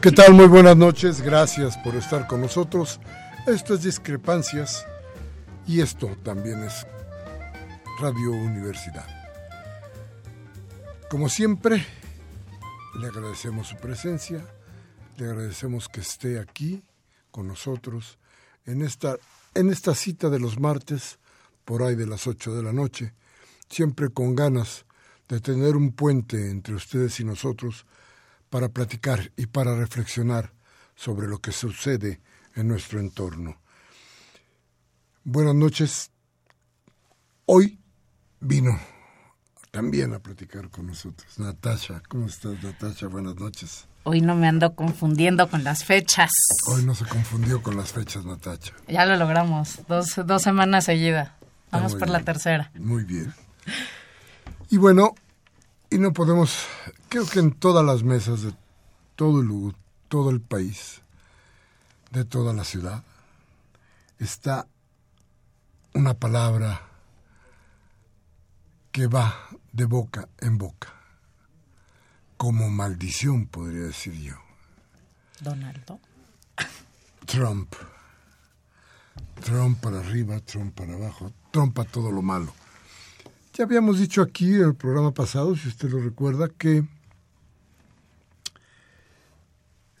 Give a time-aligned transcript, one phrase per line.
[0.00, 0.32] ¿Qué tal?
[0.32, 2.98] Muy buenas noches, gracias por estar con nosotros.
[3.46, 4.86] Esto es Discrepancias
[5.66, 6.86] y esto también es
[8.00, 9.06] Radio Universidad.
[11.10, 11.84] Como siempre,
[12.98, 14.42] le agradecemos su presencia,
[15.18, 16.82] le agradecemos que esté aquí
[17.30, 18.18] con nosotros
[18.64, 19.18] en esta,
[19.52, 21.18] en esta cita de los martes,
[21.66, 23.12] por ahí de las 8 de la noche,
[23.68, 24.86] siempre con ganas
[25.28, 27.84] de tener un puente entre ustedes y nosotros
[28.50, 30.52] para platicar y para reflexionar
[30.94, 32.20] sobre lo que sucede
[32.56, 33.58] en nuestro entorno.
[35.24, 36.10] Buenas noches.
[37.46, 37.78] Hoy
[38.40, 38.78] vino
[39.70, 41.38] también a platicar con nosotros.
[41.38, 43.06] Natasha, ¿cómo estás, Natasha?
[43.06, 43.86] Buenas noches.
[44.02, 46.30] Hoy no me ando confundiendo con las fechas.
[46.66, 48.72] Hoy no se confundió con las fechas, Natasha.
[48.88, 51.30] Ya lo logramos, dos, dos semanas seguidas.
[51.70, 52.72] Vamos por la tercera.
[52.74, 53.32] Muy bien.
[54.70, 55.14] Y bueno,
[55.90, 56.66] y no podemos,
[57.10, 58.54] creo que en todas las mesas de
[59.16, 59.74] todo el,
[60.08, 61.02] todo el país,
[62.12, 63.02] de toda la ciudad,
[64.20, 64.66] está
[65.92, 66.80] una palabra
[68.92, 69.34] que va
[69.72, 70.94] de boca en boca,
[72.36, 74.36] como maldición podría decir yo.
[75.40, 76.00] Donaldo.
[77.26, 77.74] Trump.
[79.42, 82.54] Trump para arriba, Trump para abajo, Trump a todo lo malo.
[83.54, 86.84] Ya habíamos dicho aquí en el programa pasado, si usted lo recuerda, que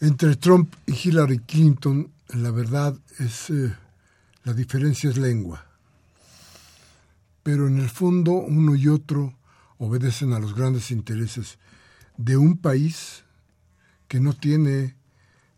[0.00, 3.76] entre Trump y Hillary Clinton, la verdad es eh,
[4.44, 5.66] la diferencia es lengua.
[7.42, 9.34] Pero en el fondo uno y otro
[9.78, 11.58] obedecen a los grandes intereses
[12.16, 13.24] de un país
[14.08, 14.96] que no tiene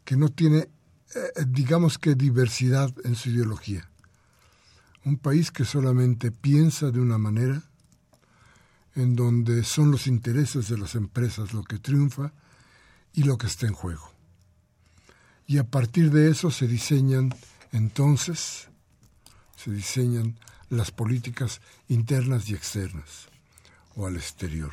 [0.05, 0.69] que no tiene
[1.15, 3.89] eh, digamos que diversidad en su ideología.
[5.05, 7.63] Un país que solamente piensa de una manera
[8.95, 12.33] en donde son los intereses de las empresas lo que triunfa
[13.13, 14.13] y lo que está en juego.
[15.47, 17.35] Y a partir de eso se diseñan
[17.73, 18.69] entonces,
[19.57, 20.39] se diseñan
[20.71, 23.29] las políticas internas y externas
[23.97, 24.73] o al exterior.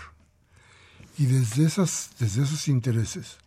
[1.18, 3.38] Y desde, esas, desde esos intereses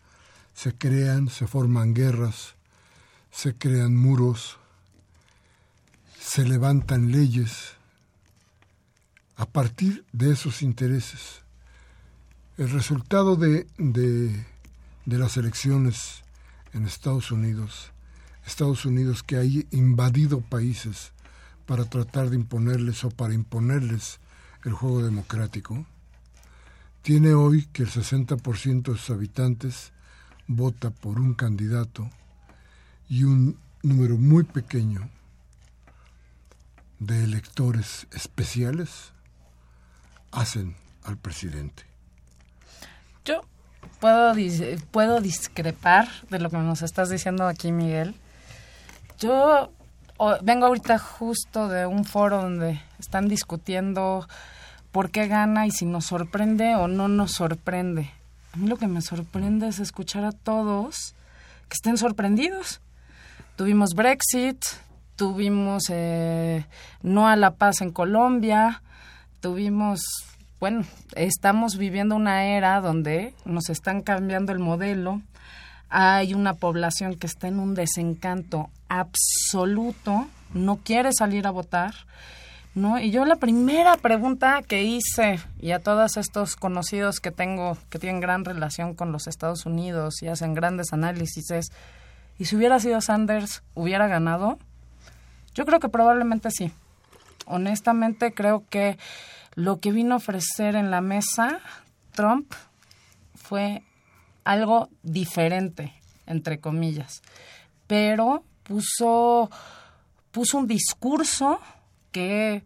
[0.54, 2.54] se crean, se forman guerras,
[3.30, 4.58] se crean muros,
[6.20, 7.74] se levantan leyes,
[9.36, 11.42] a partir de esos intereses.
[12.58, 14.44] El resultado de, de,
[15.06, 16.22] las elecciones
[16.72, 17.92] en Estados Unidos,
[18.46, 21.12] Estados Unidos que ha invadido países
[21.66, 24.20] para tratar de imponerles o para imponerles
[24.64, 25.86] el juego democrático,
[27.02, 29.92] tiene hoy que el 60% de sus habitantes
[30.46, 32.10] vota por un candidato
[33.08, 35.10] y un número muy pequeño
[37.00, 39.12] de electores especiales
[40.30, 41.91] hacen al presidente.
[44.00, 44.34] Puedo,
[44.90, 48.14] puedo discrepar de lo que nos estás diciendo aquí, Miguel.
[49.18, 49.70] Yo
[50.42, 54.26] vengo ahorita justo de un foro donde están discutiendo
[54.90, 58.10] por qué gana y si nos sorprende o no nos sorprende.
[58.52, 61.14] A mí lo que me sorprende es escuchar a todos
[61.68, 62.80] que estén sorprendidos.
[63.56, 64.62] Tuvimos Brexit,
[65.16, 66.66] tuvimos eh,
[67.02, 68.82] no a la paz en Colombia,
[69.40, 70.02] tuvimos,
[70.62, 70.84] bueno,
[71.16, 75.20] estamos viviendo una era donde nos están cambiando el modelo,
[75.88, 81.94] hay una población que está en un desencanto absoluto, no quiere salir a votar,
[82.76, 83.00] ¿no?
[83.00, 87.98] Y yo la primera pregunta que hice, y a todos estos conocidos que tengo que
[87.98, 91.72] tienen gran relación con los Estados Unidos y hacen grandes análisis, es,
[92.38, 94.60] ¿y si hubiera sido Sanders, hubiera ganado?
[95.56, 96.70] Yo creo que probablemente sí.
[97.46, 98.96] Honestamente creo que
[99.54, 101.60] lo que vino a ofrecer en la mesa
[102.12, 102.52] Trump
[103.34, 103.82] fue
[104.44, 105.92] algo diferente,
[106.26, 107.22] entre comillas,
[107.86, 109.50] pero puso,
[110.30, 111.60] puso un discurso
[112.10, 112.62] que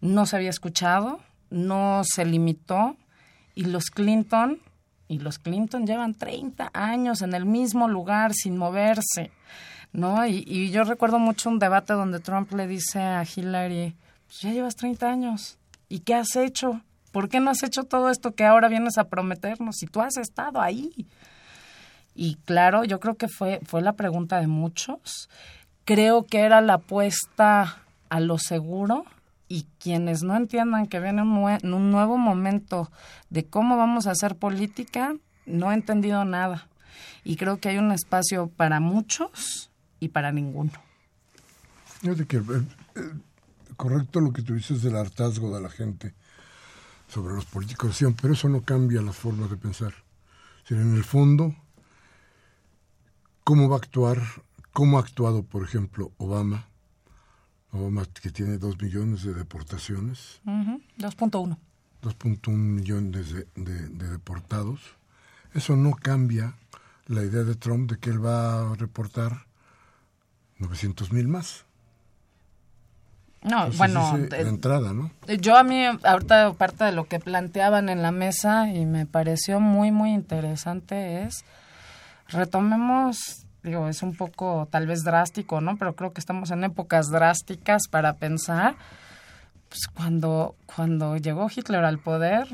[0.00, 1.20] no se había escuchado,
[1.50, 2.96] no se limitó,
[3.54, 4.60] y los Clinton,
[5.08, 9.30] y los Clinton llevan 30 años en el mismo lugar sin moverse,
[9.92, 10.26] ¿no?
[10.26, 13.94] Y, y yo recuerdo mucho un debate donde Trump le dice a Hillary,
[14.26, 16.82] pues ya llevas 30 años, ¿y qué has hecho?
[17.12, 20.16] ¿Por qué no has hecho todo esto que ahora vienes a prometernos si tú has
[20.16, 21.06] estado ahí?
[22.14, 25.28] Y claro, yo creo que fue, fue la pregunta de muchos.
[25.84, 27.78] Creo que era la apuesta
[28.08, 29.04] a lo seguro
[29.48, 31.30] y quienes no entiendan que viene un,
[31.72, 32.90] un nuevo momento
[33.30, 36.68] de cómo vamos a hacer política, no he entendido nada.
[37.24, 40.72] Y creo que hay un espacio para muchos y para ninguno.
[42.28, 42.42] Que eh,
[42.94, 43.12] eh,
[43.76, 46.14] correcto lo que tú dices del hartazgo de la gente
[47.08, 49.94] sobre los políticos, pero eso no cambia las formas de pensar.
[50.68, 51.54] en el fondo,
[53.44, 54.20] ¿cómo va a actuar?
[54.72, 56.66] ¿Cómo ha actuado, por ejemplo, Obama?
[57.70, 60.40] Obama que tiene dos millones de deportaciones.
[60.98, 61.56] 2.1.
[62.02, 64.80] 2.1 millones de, de, de deportados.
[65.54, 66.54] Eso no cambia
[67.06, 69.46] la idea de Trump de que él va a reportar
[70.58, 71.65] 900 mil más.
[73.46, 75.12] No, bueno, de entrada, ¿no?
[75.40, 79.60] Yo a mí, ahorita parte de lo que planteaban en la mesa y me pareció
[79.60, 81.44] muy, muy interesante es,
[82.26, 85.76] retomemos, digo, es un poco tal vez drástico, ¿no?
[85.76, 88.74] Pero creo que estamos en épocas drásticas para pensar,
[89.68, 92.48] pues cuando, cuando llegó Hitler al poder,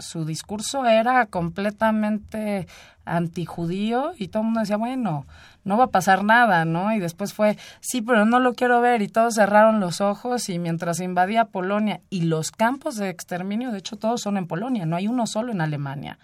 [0.00, 2.66] su discurso era completamente
[3.04, 5.26] antijudío y todo el mundo decía, bueno,
[5.64, 6.92] no va a pasar nada, ¿no?
[6.92, 10.58] Y después fue, sí, pero no lo quiero ver y todos cerraron los ojos y
[10.58, 14.96] mientras invadía Polonia y los campos de exterminio, de hecho todos son en Polonia, no
[14.96, 16.18] hay uno solo en Alemania.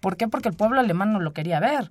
[0.00, 0.28] ¿Por qué?
[0.28, 1.90] Porque el pueblo alemán no lo quería ver.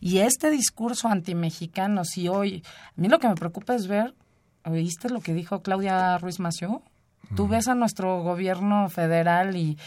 [0.00, 4.14] Y este discurso antimexicano, si hoy, a mí lo que me preocupa es ver,
[4.64, 6.82] ¿oíste lo que dijo Claudia Ruiz Massieu?
[7.36, 9.78] Tú ves a nuestro gobierno federal y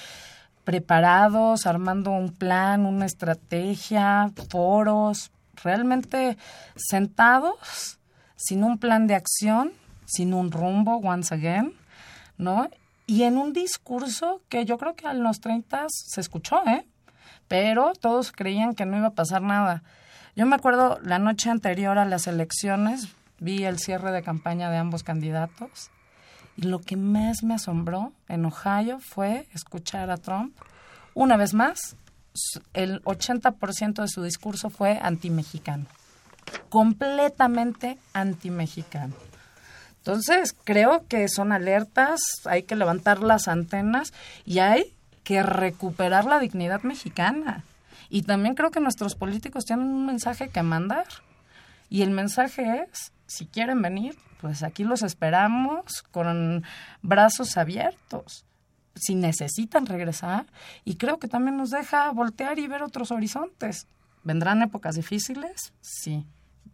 [0.68, 5.32] preparados, armando un plan, una estrategia, foros,
[5.64, 6.38] realmente
[6.76, 8.00] sentados,
[8.36, 9.72] sin un plan de acción,
[10.06, 11.74] sin un rumbo, once again,
[12.38, 12.70] ¿no?
[13.06, 16.86] Y en un discurso que yo creo que a los 30 se escuchó, ¿eh?
[17.48, 19.84] Pero todos creían que no iba a pasar nada.
[20.36, 23.08] Yo me acuerdo la noche anterior a las elecciones,
[23.40, 25.92] vi el cierre de campaña de ambos candidatos
[26.58, 30.58] y lo que más me asombró en Ohio fue escuchar a Trump.
[31.14, 31.96] Una vez más,
[32.74, 35.86] el 80% de su discurso fue anti-mexicano.
[36.70, 39.14] Completamente anti-mexicano.
[40.00, 44.14] Entonces, creo que son alertas, hay que levantar las antenas
[44.46, 47.66] y hay que recuperar la dignidad mexicana.
[48.10, 51.06] Y también creo que nuestros políticos tienen un mensaje que mandar.
[51.90, 56.64] Y el mensaje es, si quieren venir, pues aquí los esperamos con
[57.02, 58.46] brazos abiertos
[58.96, 60.46] si necesitan regresar
[60.84, 63.88] y creo que también nos deja voltear y ver otros horizontes.
[64.24, 65.74] ¿Vendrán épocas difíciles?
[65.82, 66.26] Sí,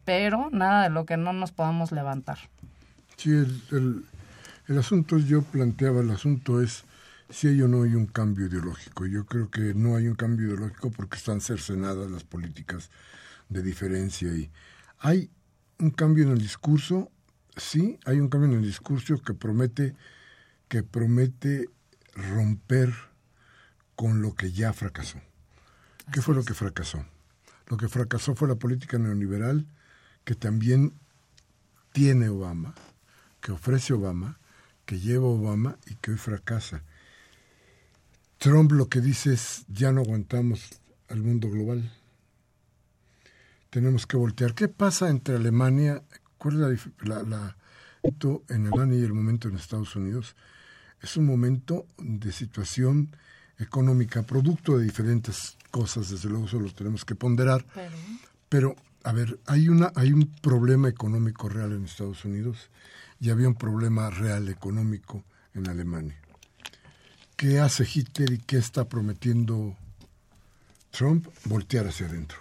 [0.06, 2.40] pero nada de lo que no nos podamos levantar.
[3.18, 4.06] Sí, el,
[4.68, 6.84] el, asunto yo planteaba, el asunto es
[7.30, 9.06] si hay o no hay un cambio ideológico.
[9.06, 12.90] Yo creo que no hay un cambio ideológico porque están cercenadas las políticas
[13.50, 14.50] de diferencia y
[15.00, 15.30] hay
[15.80, 17.12] un cambio en el discurso
[17.58, 19.96] sí hay un cambio en el discurso que promete,
[20.68, 21.70] que promete
[22.16, 22.94] romper
[23.96, 25.20] con lo que ya fracasó.
[26.12, 27.06] ¿Qué fue lo que fracasó?
[27.68, 29.66] Lo que fracasó fue la política neoliberal
[30.26, 30.94] que también
[31.92, 32.74] tiene Obama,
[33.42, 34.40] que ofrece Obama,
[34.86, 36.84] que lleva Obama y que hoy fracasa.
[38.38, 41.92] Trump lo que dice es, ya no aguantamos al mundo global.
[43.70, 44.54] Tenemos que voltear.
[44.54, 46.04] ¿Qué pasa entre Alemania,
[46.44, 47.56] ¿Cuál es la, la,
[48.50, 50.36] en Alemania y el momento en Estados Unidos?
[51.02, 53.16] Es un momento de situación
[53.58, 57.66] económica, producto de diferentes cosas, desde luego eso lo tenemos que ponderar,
[58.50, 62.70] pero, a ver, hay, una, hay un problema económico real en Estados Unidos
[63.22, 65.24] y había un problema real económico
[65.54, 66.20] en Alemania.
[67.38, 69.78] ¿Qué hace Hitler y qué está prometiendo
[70.92, 71.26] Trump?
[71.46, 72.40] Voltear hacia adentro.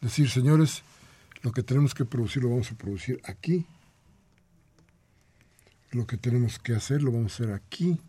[0.00, 0.82] Decir, señores,
[1.42, 3.66] lo que tenemos que producir lo vamos a producir aquí.
[5.90, 8.00] Lo que tenemos que hacer lo vamos a hacer aquí.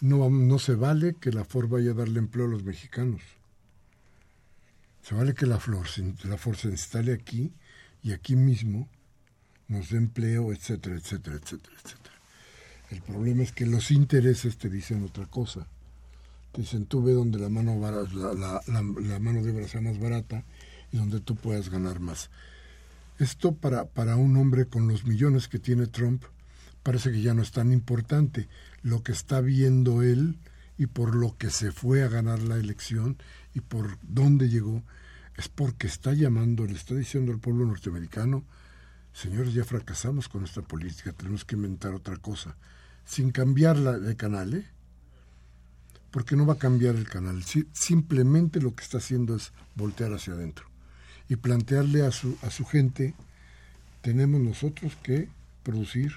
[0.00, 3.22] No, no se vale que la Ford vaya a darle empleo a los mexicanos.
[5.02, 5.86] Se vale que la, flor,
[6.24, 7.52] la se instale aquí
[8.02, 8.88] y aquí mismo
[9.68, 12.14] nos dé empleo, etcétera, etcétera, etcétera, etcétera.
[12.90, 15.66] El problema es que los intereses te dicen otra cosa.
[16.52, 20.44] Te dicen, tú ve donde la mano, la, mano de obra sea más barata
[20.94, 22.30] y donde tú puedas ganar más.
[23.18, 26.22] Esto para, para un hombre con los millones que tiene Trump
[26.84, 28.48] parece que ya no es tan importante.
[28.82, 30.38] Lo que está viendo él
[30.78, 33.16] y por lo que se fue a ganar la elección
[33.54, 34.84] y por dónde llegó
[35.36, 38.44] es porque está llamando, le está diciendo al pueblo norteamericano,
[39.12, 42.56] señores, ya fracasamos con esta política, tenemos que inventar otra cosa,
[43.04, 44.66] sin cambiarla de canal, ¿eh?
[46.12, 50.34] porque no va a cambiar el canal, simplemente lo que está haciendo es voltear hacia
[50.34, 50.73] adentro
[51.28, 53.14] y plantearle a su, a su gente,
[54.02, 55.28] tenemos nosotros que
[55.62, 56.12] producir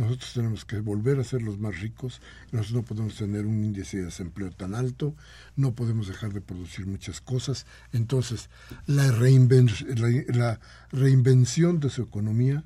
[0.00, 3.98] nosotros tenemos que volver a ser los más ricos, nosotros no podemos tener un índice
[3.98, 5.14] de desempleo tan alto,
[5.56, 7.66] no podemos dejar de producir muchas cosas.
[7.92, 8.48] Entonces,
[8.86, 12.64] la, la reinvención de su economía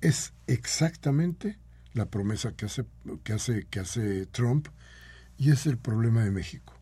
[0.00, 1.58] es exactamente
[1.94, 2.84] la promesa que hace,
[3.24, 4.68] que hace, que hace Trump
[5.36, 6.74] y es el problema de México.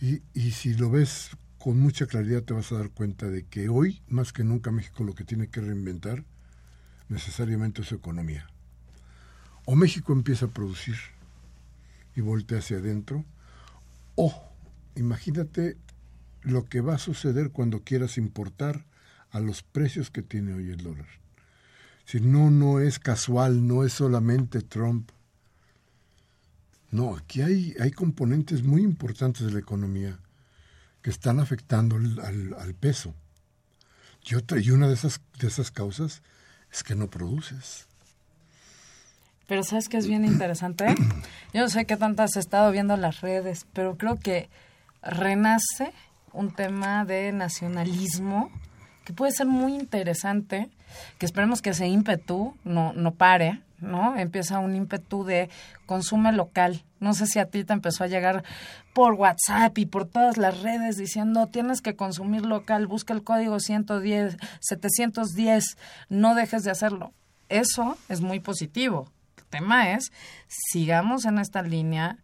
[0.00, 1.30] Y, y si lo ves
[1.62, 5.04] con mucha claridad te vas a dar cuenta de que hoy, más que nunca, México
[5.04, 6.24] lo que tiene que reinventar
[7.08, 8.48] necesariamente su economía.
[9.64, 10.96] O México empieza a producir
[12.16, 13.24] y voltea hacia adentro,
[14.16, 14.34] o
[14.96, 15.76] imagínate
[16.40, 18.84] lo que va a suceder cuando quieras importar
[19.30, 21.06] a los precios que tiene hoy el dólar.
[22.06, 25.12] Si no, no es casual, no es solamente Trump.
[26.90, 30.18] No, aquí hay, hay componentes muy importantes de la economía
[31.02, 33.14] que están afectando al, al, peso.
[34.24, 36.22] Y, otra, y una de esas, de esas causas
[36.72, 37.86] es que no produces.
[39.48, 40.86] Pero sabes que es bien interesante.
[41.52, 44.48] Yo no sé qué tanto has estado viendo las redes, pero creo que
[45.02, 45.92] renace
[46.32, 48.50] un tema de nacionalismo
[49.04, 50.70] que puede ser muy interesante,
[51.18, 54.16] que esperemos que ese ímpetu no, no pare, ¿no?
[54.16, 55.50] Empieza un ímpetu de
[55.86, 56.84] consume local.
[57.00, 58.44] No sé si a ti te empezó a llegar
[58.94, 63.58] por WhatsApp y por todas las redes diciendo tienes que consumir local, busca el código
[63.58, 65.76] 110, 710,
[66.08, 67.12] no dejes de hacerlo.
[67.48, 69.10] Eso es muy positivo.
[69.36, 70.12] El tema es,
[70.48, 72.18] sigamos en esta línea,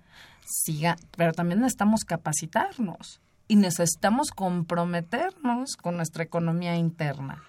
[0.46, 7.42] siga, pero también necesitamos capacitarnos y necesitamos comprometernos con nuestra economía interna.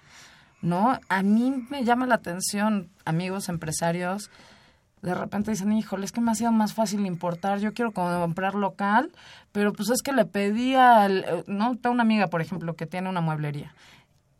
[0.62, 0.98] ¿No?
[1.08, 4.30] A mí me llama la atención, amigos empresarios,
[5.02, 8.54] de repente dicen, híjole, es que me ha sido más fácil importar, yo quiero comprar
[8.54, 9.10] local,
[9.52, 13.08] pero pues es que le pedí al, eh, no, una amiga, por ejemplo, que tiene
[13.08, 13.74] una mueblería.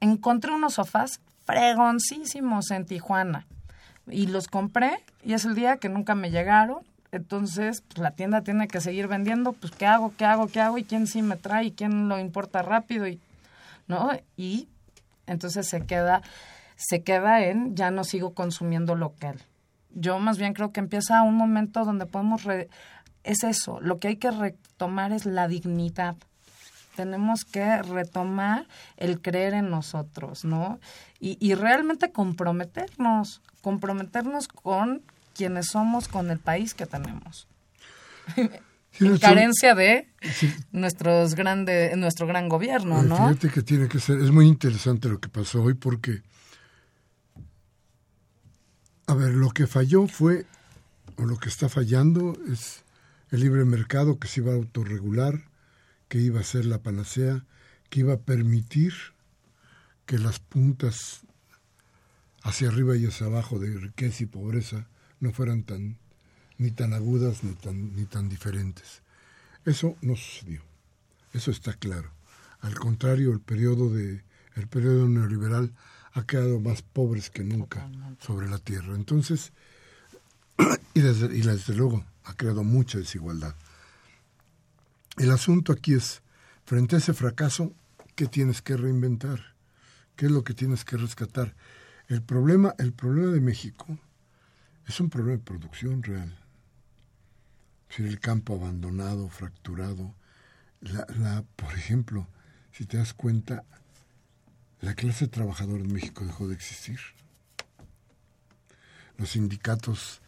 [0.00, 3.46] Encontré unos sofás fregoncísimos en Tijuana
[4.06, 6.80] y los compré y es el día que nunca me llegaron.
[7.12, 10.12] Entonces, pues la tienda tiene que seguir vendiendo, pues ¿qué hago?
[10.16, 10.46] ¿Qué hago?
[10.46, 10.78] ¿Qué hago?
[10.78, 11.66] ¿Y quién sí me trae?
[11.66, 13.08] ¿Y quién lo importa rápido?
[13.08, 13.18] Y,
[13.88, 14.10] ¿no?
[14.36, 14.68] Y
[15.26, 16.22] entonces se queda,
[16.76, 19.40] se queda en ya no sigo consumiendo local.
[19.92, 22.42] Yo más bien creo que empieza un momento donde podemos
[23.24, 26.16] es eso, lo que hay que retomar es la dignidad.
[26.96, 30.80] Tenemos que retomar el creer en nosotros, ¿no?
[31.18, 35.02] Y, y realmente comprometernos, comprometernos con
[35.34, 37.46] quienes somos, con el país que tenemos.
[38.98, 40.08] en carencia de
[40.72, 43.16] nuestros grande, nuestro gran gobierno, ¿no?
[43.16, 46.22] Fíjate que tiene que ser, es muy interesante lo que pasó hoy porque,
[49.06, 50.46] a ver, lo que falló fue,
[51.16, 52.84] o lo que está fallando es
[53.30, 55.44] el libre mercado que se iba a autorregular,
[56.08, 57.44] que iba a ser la panacea,
[57.88, 58.94] que iba a permitir
[60.06, 61.20] que las puntas
[62.42, 64.88] hacia arriba y hacia abajo de riqueza y pobreza
[65.20, 65.98] no fueran tan
[66.60, 69.00] ni tan agudas ni tan, ni tan diferentes.
[69.64, 70.60] Eso no sucedió.
[71.32, 72.10] Eso está claro.
[72.60, 74.22] Al contrario, el periodo, de,
[74.56, 75.72] el periodo neoliberal
[76.12, 77.90] ha quedado más pobres que nunca
[78.20, 78.94] sobre la tierra.
[78.94, 79.52] Entonces,
[80.94, 83.54] y desde, y desde luego ha creado mucha desigualdad.
[85.16, 86.20] El asunto aquí es,
[86.66, 87.72] frente a ese fracaso,
[88.16, 89.54] ¿qué tienes que reinventar?
[90.14, 91.54] ¿Qué es lo que tienes que rescatar?
[92.08, 93.98] El problema, el problema de México
[94.86, 96.39] es un problema de producción real
[97.98, 100.14] el campo abandonado, fracturado.
[100.80, 102.26] La, por ejemplo,
[102.72, 103.64] si te das cuenta,
[104.80, 106.98] la clase trabajadora en México dejó de existir.
[109.18, 110.22] Los sindicatos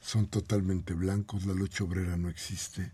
[0.00, 2.92] son totalmente blancos, la lucha obrera no existe.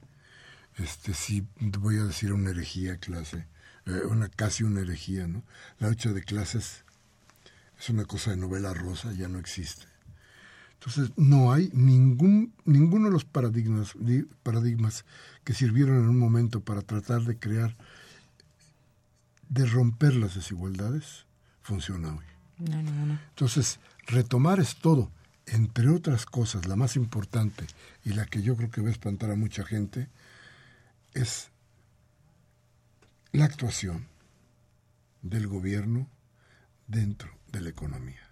[0.76, 3.46] Este sí, voy a decir una herejía clase,
[3.86, 5.42] eh, una casi una herejía, ¿no?
[5.80, 6.84] La lucha de clases
[7.78, 9.89] es una cosa de novela rosa, ya no existe.
[10.80, 13.94] Entonces, no hay ningún, ninguno de los paradigmas,
[14.42, 15.04] paradigmas
[15.44, 17.76] que sirvieron en un momento para tratar de crear,
[19.50, 21.26] de romper las desigualdades,
[21.62, 22.24] funciona hoy.
[23.34, 25.10] Entonces, retomar es todo
[25.50, 27.66] entre otras cosas, la más importante
[28.04, 30.08] y la que yo creo que va a espantar a mucha gente,
[31.12, 31.50] es
[33.32, 34.06] la actuación
[35.22, 36.08] del gobierno
[36.86, 38.29] dentro de la economía.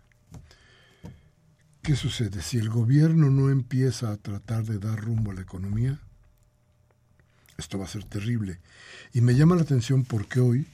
[1.89, 2.43] ¿Qué sucede?
[2.43, 5.99] Si el gobierno no empieza a tratar de dar rumbo a la economía,
[7.57, 8.61] esto va a ser terrible.
[9.15, 10.67] Y me llama la atención porque hoy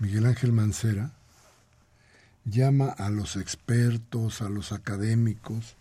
[0.00, 1.12] Miguel Ángel Mancera,
[2.44, 5.76] llama a los expertos, a los académicos,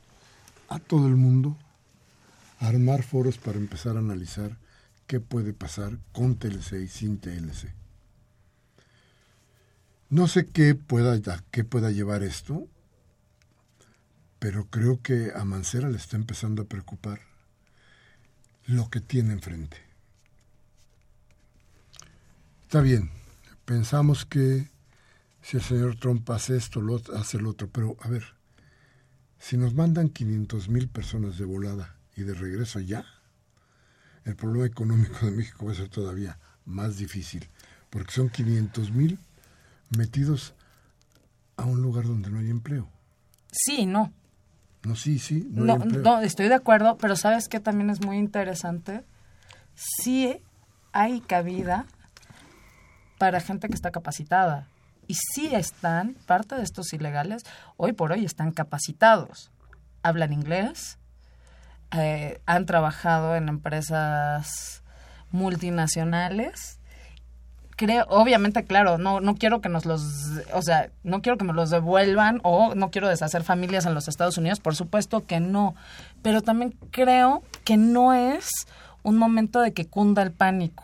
[0.69, 1.57] a todo el mundo,
[2.59, 4.59] a armar foros para empezar a analizar
[5.07, 7.73] qué puede pasar con TLC y sin TLC.
[10.11, 12.67] No sé qué pueda, qué pueda llevar esto,
[14.45, 17.19] pero creo que a Mancera le está empezando a preocupar
[18.67, 19.77] lo que tiene enfrente.
[22.61, 23.09] Está bien,
[23.65, 24.69] pensamos que
[25.41, 27.71] si el señor Trump hace esto, lo, hace el otro.
[27.71, 28.23] Pero, a ver,
[29.39, 33.03] si nos mandan 500 mil personas de volada y de regreso ya,
[34.25, 37.49] el problema económico de México va a ser todavía más difícil,
[37.89, 39.17] porque son 500 mil
[39.97, 40.53] metidos
[41.57, 42.87] a un lugar donde no hay empleo.
[43.51, 44.13] Sí, no.
[44.86, 45.48] No, sí, sí.
[45.51, 49.04] No, no, estoy de acuerdo, pero ¿sabes qué también es muy interesante?
[49.74, 50.41] Sí
[50.93, 51.86] hay cabida
[53.17, 54.67] para gente que está capacitada
[55.08, 57.43] y sí están, parte de estos ilegales,
[57.78, 59.52] hoy por hoy están capacitados.
[60.04, 60.98] Hablan inglés,
[61.91, 64.84] eh, han trabajado en empresas
[65.32, 66.80] multinacionales.
[67.75, 70.01] Creo, obviamente, claro, no, no quiero que nos los,
[70.53, 74.07] o sea, no quiero que me los devuelvan o no quiero deshacer familias en los
[74.07, 75.75] Estados Unidos, por supuesto que no.
[76.21, 78.49] Pero también creo que no es
[79.03, 80.83] un momento de que cunda el pánico.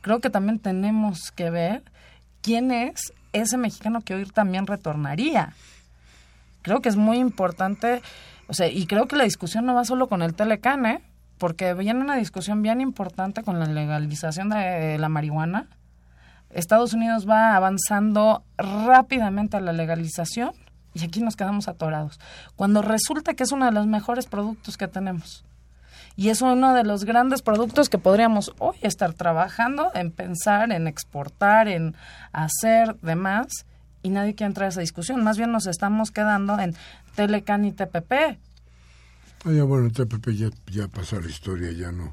[0.00, 1.82] Creo que también tenemos que ver
[2.40, 5.52] quién es ese mexicano que hoy también retornaría.
[6.62, 8.00] Creo que es muy importante,
[8.48, 11.02] o sea, y creo que la discusión no va solo con el Telecán, ¿eh?
[11.40, 15.68] porque viene una discusión bien importante con la legalización de la marihuana.
[16.50, 20.52] Estados Unidos va avanzando rápidamente a la legalización
[20.94, 22.18] y aquí nos quedamos atorados.
[22.56, 25.44] Cuando resulta que es uno de los mejores productos que tenemos.
[26.16, 30.86] Y es uno de los grandes productos que podríamos hoy estar trabajando en pensar, en
[30.86, 31.94] exportar, en
[32.32, 33.46] hacer demás.
[34.02, 35.22] Y nadie quiere entrar a esa discusión.
[35.22, 36.74] Más bien nos estamos quedando en
[37.14, 38.12] Telecan y TPP.
[39.44, 42.12] Ah, ya, bueno, TPP ya, ya pasó la historia, ya no,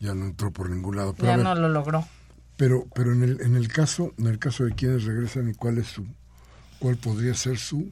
[0.00, 1.14] ya no entró por ningún lado.
[1.18, 2.06] ya no lo logró.
[2.56, 5.78] Pero, pero en el, en el caso, en el caso de quienes regresan y cuál
[5.78, 6.06] es su,
[6.78, 7.90] cuál podría ser su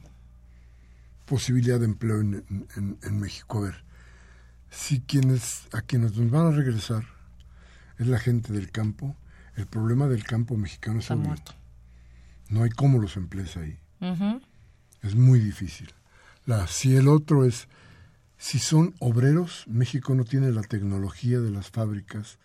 [1.26, 3.58] posibilidad de empleo en, en, en México.
[3.58, 3.84] A ver,
[4.70, 7.04] si quienes a quienes nos van a regresar
[7.98, 9.16] es la gente del campo,
[9.56, 11.52] el problema del campo mexicano es muerto.
[12.48, 13.78] No hay cómo los emplees ahí.
[15.02, 15.92] Es muy difícil.
[16.46, 17.68] La, si el otro es,
[18.36, 22.38] si son obreros, México no tiene la tecnología de las fábricas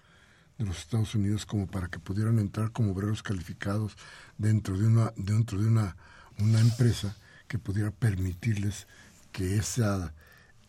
[0.58, 3.96] de los Estados Unidos como para que pudieran entrar como obreros calificados
[4.38, 5.96] dentro de una, dentro de una,
[6.40, 7.16] una empresa
[7.48, 8.88] que pudiera permitirles
[9.32, 10.14] que esa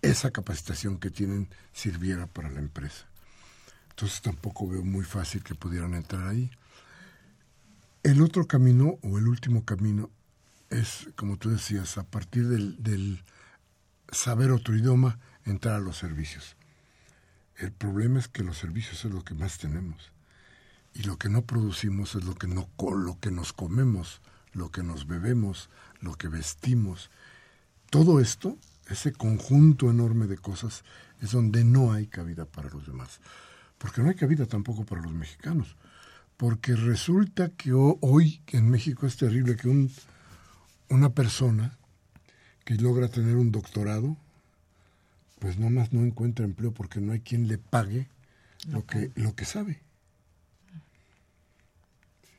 [0.03, 3.07] esa capacitación que tienen sirviera para la empresa.
[3.90, 6.51] Entonces tampoco veo muy fácil que pudieran entrar ahí.
[8.03, 10.11] El otro camino o el último camino
[10.70, 13.24] es, como tú decías, a partir del,
[14.11, 16.57] saber otro idioma, entrar a los servicios.
[17.58, 20.12] El problema es que los servicios es lo que más tenemos
[20.94, 24.20] y lo que no producimos es lo que no lo que nos comemos,
[24.52, 25.68] lo que nos bebemos,
[26.00, 27.10] lo que vestimos.
[27.90, 30.84] Todo esto ese conjunto enorme de cosas
[31.20, 33.20] es donde no hay cabida para los demás.
[33.76, 35.76] Porque no hay cabida tampoco para los mexicanos.
[36.36, 39.90] Porque resulta que hoy en México es terrible que un,
[40.88, 41.76] una persona
[42.64, 44.16] que logra tener un doctorado,
[45.38, 48.09] pues nomás no encuentra empleo porque no hay quien le pague
[48.68, 49.81] lo que, lo que sabe.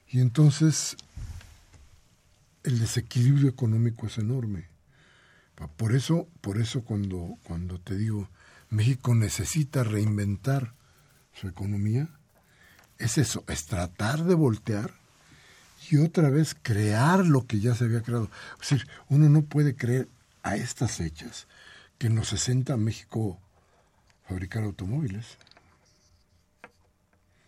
[0.09, 0.97] Y entonces
[2.63, 4.67] el desequilibrio económico es enorme.
[5.75, 8.29] Por eso, por eso cuando, cuando te digo,
[8.69, 10.73] México necesita reinventar
[11.33, 12.09] su economía,
[12.97, 14.93] es eso, es tratar de voltear
[15.89, 18.29] y otra vez crear lo que ya se había creado.
[18.61, 20.07] Es decir, uno no puede creer
[20.43, 21.47] a estas fechas
[21.99, 23.37] que en los 60 México
[24.27, 25.37] fabricar automóviles.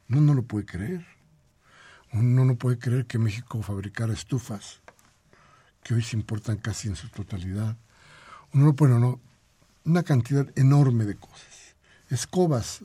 [0.09, 1.05] Uno no lo puede creer.
[2.11, 4.81] Uno no puede creer que México fabricara estufas,
[5.81, 7.77] que hoy se importan casi en su totalidad.
[8.53, 9.21] Uno no puede, no,
[9.85, 11.75] una cantidad enorme de cosas.
[12.09, 12.83] Escobas.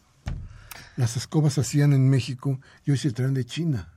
[0.96, 3.88] Las escobas se hacían en México y hoy se traen de China.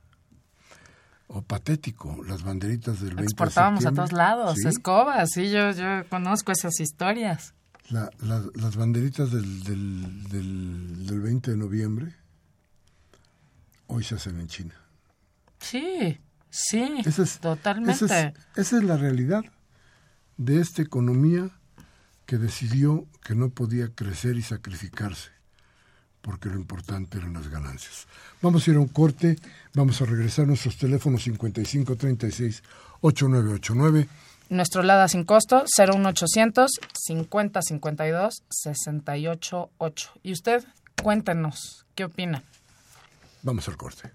[1.28, 6.50] O patético, las banderitas del 20 Exportábamos a todos lados, escobas, sí, yo, yo conozco
[6.50, 7.54] esas historias.
[7.90, 12.14] Las banderitas del, del, del, 20 de noviembre
[13.88, 14.74] hoy se hacen en China.
[15.58, 17.02] Sí, sí,
[17.40, 18.04] totalmente.
[18.04, 19.44] Esa esa es la realidad
[20.36, 21.50] de esta economía
[22.26, 25.30] que decidió que no podía crecer y sacrificarse,
[26.20, 28.06] porque lo importante eran las ganancias.
[28.40, 29.36] Vamos a ir a un corte,
[29.74, 32.62] vamos a regresar a nuestros teléfonos 5536
[33.00, 34.08] 8989.
[34.50, 39.70] Nuestro LADA sin costo 01800 5052 688.
[40.24, 40.64] Y usted,
[41.00, 42.42] cuéntenos, ¿qué opina?
[43.42, 44.10] Vamos al corte.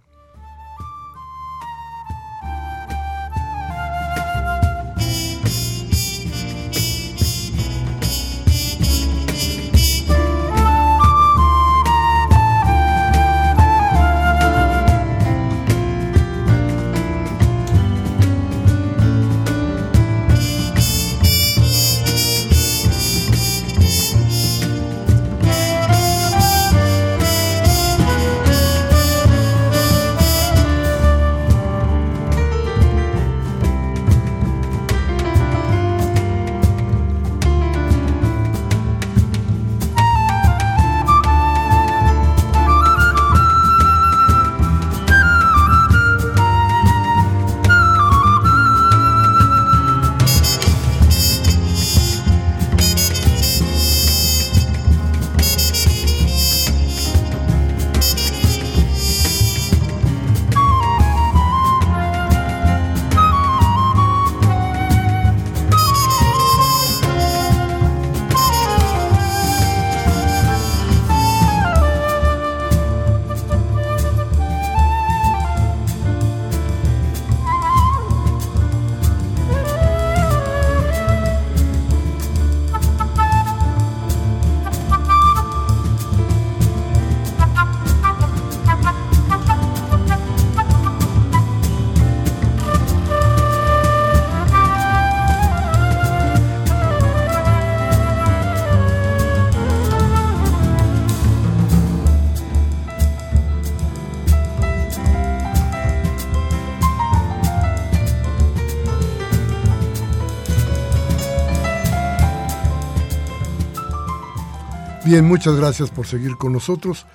[115.05, 117.05] Bien, muchas gracias por seguir con nosotros.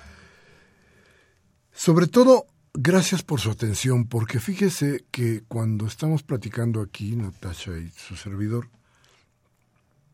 [1.73, 7.89] Sobre todo, gracias por su atención, porque fíjese que cuando estamos platicando aquí, Natasha y
[7.89, 8.69] su servidor,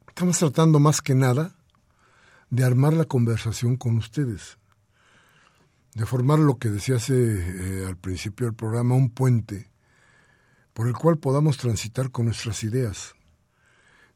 [0.07, 1.55] estamos tratando más que nada
[2.49, 4.57] de armar la conversación con ustedes,
[5.93, 9.69] de formar lo que decía hace, eh, al principio del programa, un puente
[10.73, 13.13] por el cual podamos transitar con nuestras ideas.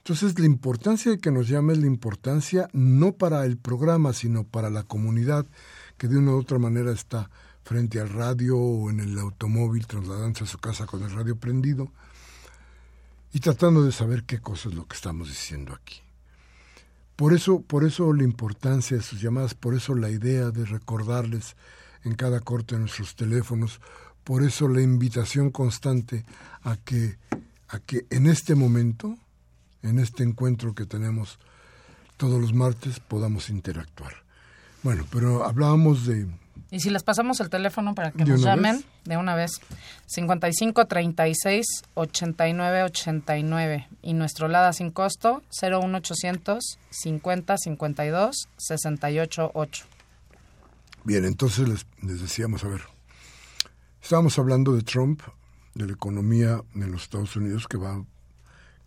[0.03, 4.43] Entonces, la importancia de que nos llame es la importancia no para el programa, sino
[4.43, 5.45] para la comunidad
[5.97, 7.29] que de una u otra manera está
[7.63, 11.91] frente al radio o en el automóvil trasladándose a su casa con el radio prendido
[13.31, 16.01] y tratando de saber qué cosa es lo que estamos diciendo aquí.
[17.15, 21.55] Por eso, por eso la importancia de sus llamadas, por eso la idea de recordarles
[22.03, 23.79] en cada corte de nuestros teléfonos,
[24.23, 26.25] por eso la invitación constante
[26.63, 27.19] a que,
[27.67, 29.15] a que en este momento
[29.83, 31.39] en este encuentro que tenemos
[32.17, 34.13] todos los martes podamos interactuar.
[34.83, 36.27] Bueno, pero hablábamos de...
[36.69, 39.51] Y si les pasamos el teléfono para que nos llamen de una vez,
[40.07, 41.65] 55 36
[41.95, 49.85] 89 89 y nuestro LADA sin costo 01800 50 52 68 8.
[51.03, 52.81] Bien, entonces les, les decíamos, a ver,
[54.01, 55.21] estábamos hablando de Trump,
[55.73, 58.03] de la economía en los Estados Unidos que va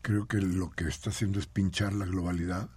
[0.05, 2.69] creo que lo que está haciendo es pinchar la globalidad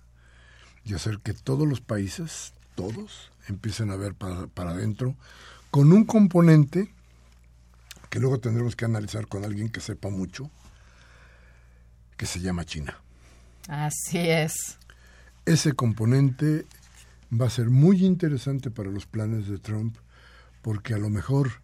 [0.86, 5.14] y hacer que todos los países, todos, empiecen a ver para, para adentro,
[5.70, 6.90] con un componente
[8.10, 10.50] que luego tendremos que analizar con alguien que sepa mucho,
[12.16, 12.98] que se llama China.
[13.68, 14.78] Así es.
[15.46, 16.66] Ese componente
[17.30, 19.98] va a ser muy interesante para los planes de Trump,
[20.62, 21.62] porque a lo mejor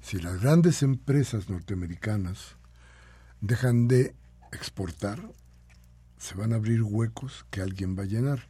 [0.00, 2.56] Si las grandes empresas norteamericanas
[3.40, 4.14] dejan de
[4.52, 5.20] exportar,
[6.18, 8.48] se van a abrir huecos que alguien va a llenar.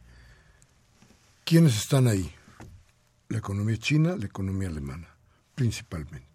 [1.45, 2.31] ¿Quiénes están ahí?
[3.27, 5.07] La economía china, la economía alemana,
[5.55, 6.29] principalmente.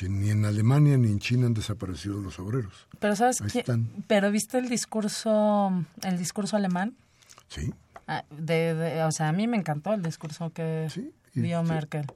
[0.00, 2.88] Ni en Alemania ni en China han desaparecido los obreros.
[2.98, 3.64] Pero sabes qué?
[4.06, 6.96] Pero viste el discurso, el discurso alemán.
[7.48, 7.72] Sí.
[8.08, 10.88] Ah, de, o sea, a mí me encantó el discurso que
[11.34, 12.06] dio Merkel.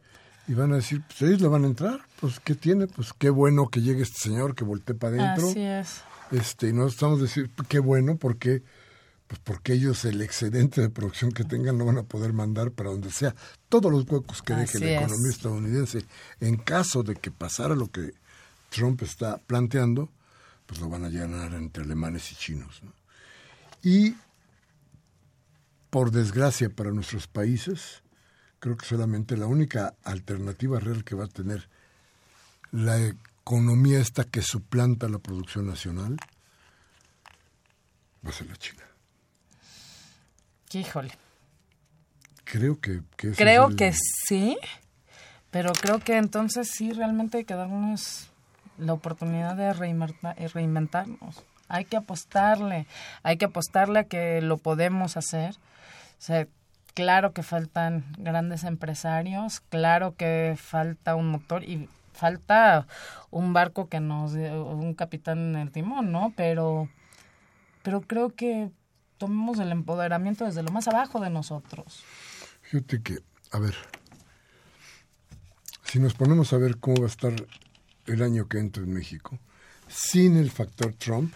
[0.49, 2.87] Y van a decir, pues ellos le van a entrar, pues ¿qué tiene?
[2.87, 5.49] Pues qué bueno que llegue este señor, que voltee para adentro.
[5.49, 6.03] Así es.
[6.31, 8.63] Este, y no estamos diciendo, qué bueno, porque
[9.27, 12.91] pues porque ellos el excedente de producción que tengan lo van a poder mandar para
[12.91, 13.35] donde sea.
[13.69, 16.05] Todos los huecos que deje la economía estadounidense,
[16.41, 18.13] en caso de que pasara lo que
[18.71, 20.11] Trump está planteando,
[20.67, 22.83] pues lo van a llenar entre alemanes y chinos.
[23.83, 24.17] Y,
[25.91, 28.03] por desgracia para nuestros países,
[28.67, 31.69] creo que solamente la única alternativa real que va a tener
[32.73, 36.17] la economía esta que suplanta la producción nacional
[38.27, 38.83] va a ser la China.
[40.73, 41.13] Híjole.
[42.43, 43.03] Creo que,
[43.37, 43.93] Creo que
[44.27, 44.59] sí,
[45.53, 48.33] pero creo que entonces sí realmente hay que darnos
[48.79, 51.45] la oportunidad de reinventarnos.
[51.69, 52.89] Hay que apostarle,
[53.23, 55.55] hay que apostarle a que lo podemos hacer.
[55.55, 56.49] O sea,
[56.97, 62.87] claro que faltan grandes empresarios, claro que falta un motor y falta
[63.31, 66.33] un barco que nos un capitán en el timón, ¿no?
[66.37, 66.89] Pero
[67.83, 68.71] pero creo que
[69.19, 72.03] tomemos el empoderamiento desde lo más abajo de nosotros.
[72.63, 73.19] Fíjate que,
[73.53, 73.75] a ver,
[75.85, 77.35] si nos ponemos a ver cómo va a estar
[78.07, 79.39] el año que entra en México,
[79.87, 81.35] sin el factor Trump,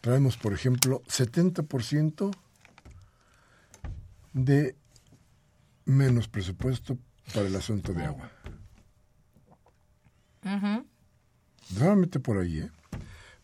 [0.00, 2.34] traemos, por ejemplo, 70%
[4.36, 4.76] de
[5.86, 6.98] menos presupuesto
[7.32, 8.30] para el asunto de agua.
[11.70, 12.70] Nuevamente por ahí, ¿eh?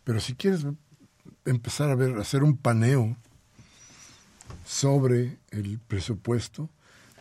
[0.05, 0.67] Pero si quieres
[1.45, 3.17] empezar a ver, hacer un paneo
[4.67, 6.69] sobre el presupuesto,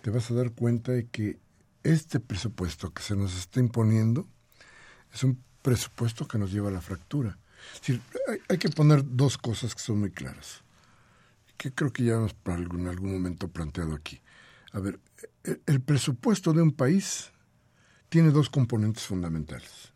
[0.02, 1.40] te vas a dar cuenta de que
[1.84, 4.28] este presupuesto que se nos está imponiendo
[5.14, 7.38] es un presupuesto que nos lleva a la fractura.
[8.50, 10.62] hay, que poner dos cosas que son muy claras,
[11.62, 14.20] que creo que ya hemos en algún momento planteado aquí.
[14.72, 15.00] A ver,
[15.44, 17.30] el presupuesto de un país
[18.10, 19.94] tiene dos componentes fundamentales.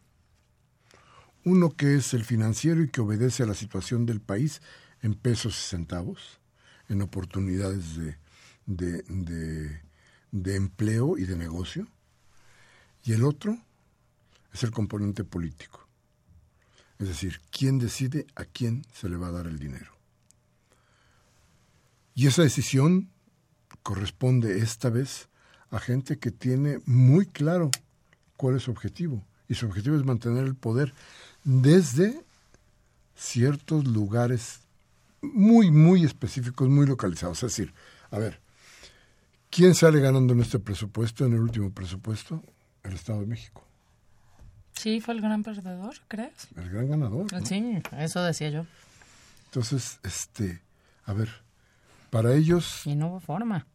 [1.43, 4.62] Uno que es el financiero y que obedece a la situación del país
[5.01, 6.39] en pesos y centavos,
[6.88, 8.15] en oportunidades de,
[8.67, 11.88] de, empleo y de negocio.
[13.04, 13.58] Y el otro
[14.54, 15.88] es el componente político.
[16.99, 19.94] Es decir, quién decide a quién se le va a dar el dinero.
[22.15, 23.10] Y esa decisión
[23.84, 25.28] corresponde esta vez
[25.69, 27.69] a gente que tiene muy claro
[28.38, 29.23] cuál es su objetivo.
[29.47, 30.93] Y su objetivo es mantener el poder
[31.43, 32.23] desde
[33.15, 34.62] ciertos lugares
[35.21, 37.43] muy, muy específicos, muy localizados.
[37.43, 37.73] Es decir,
[38.12, 38.39] a ver,
[39.49, 42.43] ¿quién sale ganando en este presupuesto, en el último presupuesto?
[42.84, 43.65] El Estado de México.
[44.73, 46.47] Sí, fue el gran perdedor, ¿crees?
[46.56, 47.28] El gran ganador.
[47.45, 48.65] Sí, eso decía yo.
[49.45, 50.62] Entonces, este,
[51.06, 51.44] a ver,
[52.09, 52.81] para ellos...
[52.85, 53.67] Y no hubo forma.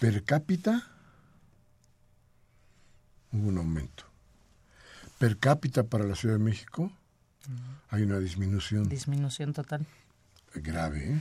[0.00, 0.88] Per cápita
[3.32, 4.04] hubo un aumento.
[5.18, 6.92] Per cápita para la Ciudad de México
[7.90, 8.88] hay una disminución.
[8.88, 9.86] Disminución total.
[10.54, 11.12] Grave.
[11.12, 11.20] ¿eh?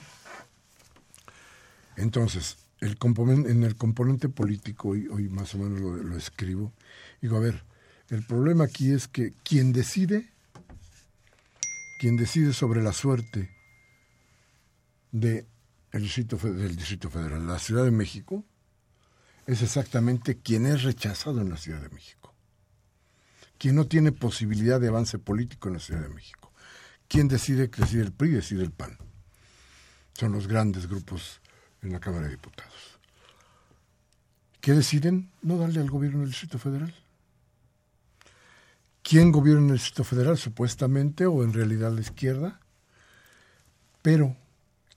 [1.97, 6.73] Entonces, el en el componente político, hoy, hoy más o menos lo, escribo,
[7.21, 7.63] digo, a ver,
[8.09, 10.27] el problema aquí es que quien decide,
[11.99, 13.51] quien decide sobre la suerte
[15.11, 15.45] de
[15.91, 18.45] el distrito, del Distrito Federal, la Ciudad de México,
[19.45, 22.21] es exactamente quien es rechazado en la Ciudad de México
[23.62, 26.51] quien no tiene posibilidad de avance político en la Ciudad de México.
[27.08, 27.69] ¿Quién decide?
[27.69, 28.97] Que decide el PRI, decide el PAN.
[30.13, 31.41] Son los grandes grupos
[31.84, 32.97] en la Cámara de Diputados.
[34.62, 35.30] ¿Qué deciden?
[35.43, 36.91] No darle al gobierno del Distrito Federal.
[39.04, 40.39] ¿Quién gobierna el Distrito Federal?
[40.39, 42.60] Supuestamente o en realidad la izquierda.
[44.01, 44.36] Pero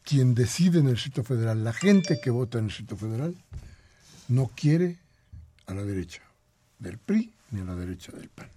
[0.04, 3.34] quien decide en el Distrito Federal, la gente que vota en el Distrito Federal,
[4.28, 4.98] no quiere
[5.66, 6.22] a la derecha
[6.78, 8.50] del PRI ni a la derecha del PAN.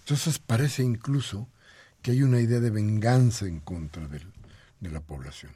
[0.00, 1.48] Entonces parece incluso
[2.00, 5.52] que hay una idea de venganza en contra de la población,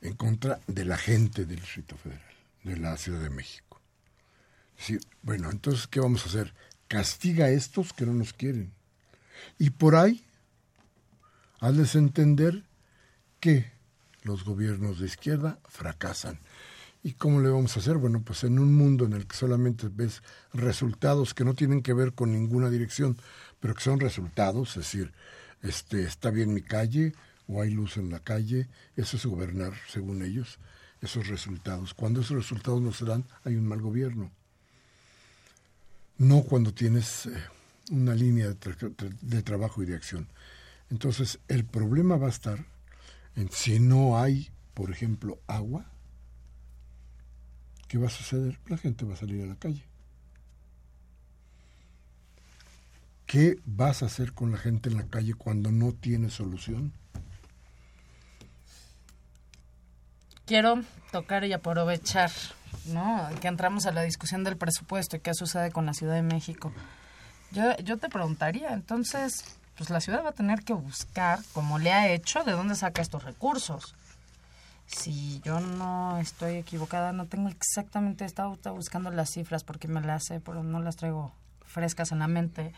[0.00, 3.80] en contra de la gente del Distrito Federal, de la Ciudad de México.
[4.76, 6.52] Es bueno, entonces, ¿qué vamos a hacer?
[6.88, 8.72] Castiga a estos que no nos quieren.
[9.58, 10.24] Y por ahí,
[11.60, 12.64] hazles entender
[13.42, 13.70] que
[14.22, 16.38] los gobiernos de izquierda fracasan
[17.04, 17.96] ¿Y cómo le vamos a hacer?
[17.96, 21.94] Bueno, pues en un mundo en el que solamente ves resultados que no tienen que
[21.94, 23.16] ver con ninguna dirección,
[23.58, 25.12] pero que son resultados, es decir,
[25.62, 27.12] este, está bien mi calle
[27.48, 30.60] o hay luz en la calle, eso es gobernar, según ellos,
[31.00, 31.92] esos resultados.
[31.92, 34.30] Cuando esos resultados no se dan, hay un mal gobierno.
[36.18, 37.32] No cuando tienes eh,
[37.90, 40.28] una línea de, de trabajo y de acción.
[40.88, 42.64] Entonces, el problema va a estar
[43.50, 45.86] si no hay, por ejemplo, agua,
[47.88, 48.58] ¿qué va a suceder?
[48.66, 49.84] La gente va a salir a la calle.
[53.26, 56.92] ¿Qué vas a hacer con la gente en la calle cuando no tiene solución?
[60.44, 62.30] Quiero tocar y aprovechar,
[62.86, 63.28] ¿no?
[63.40, 66.72] Que entramos a la discusión del presupuesto y qué sucede con la Ciudad de México.
[67.52, 71.92] Yo, yo te preguntaría, entonces, pues la ciudad va a tener que buscar, como le
[71.92, 73.96] ha hecho, de dónde saca estos recursos
[74.86, 80.26] si yo no estoy equivocada, no tengo exactamente, estaba buscando las cifras porque me las
[80.26, 81.32] sé, pero no las traigo
[81.64, 82.72] frescas en la mente.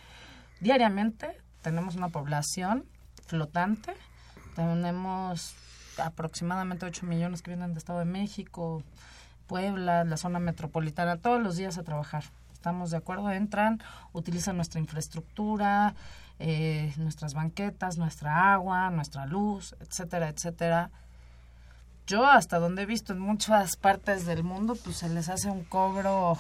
[0.61, 2.85] Diariamente tenemos una población
[3.27, 3.95] flotante,
[4.55, 5.55] tenemos
[5.99, 8.83] aproximadamente 8 millones que vienen de Estado de México,
[9.47, 12.25] Puebla, la zona metropolitana, todos los días a trabajar.
[12.65, 13.31] ¿Estamos de acuerdo?
[13.31, 13.83] Entran,
[14.15, 15.95] utilizan nuestra infraestructura,
[16.39, 20.91] eh, nuestras banquetas, nuestra agua, nuestra luz, etcétera, etcétera
[22.07, 25.63] yo hasta donde he visto en muchas partes del mundo, pues se les hace un
[25.65, 26.39] cobro,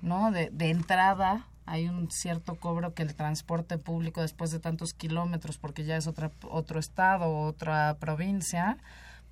[0.00, 0.32] ¿no?
[0.32, 5.58] De, de entrada, hay un cierto cobro que el transporte público después de tantos kilómetros,
[5.58, 8.78] porque ya es otra, otro estado, otra provincia,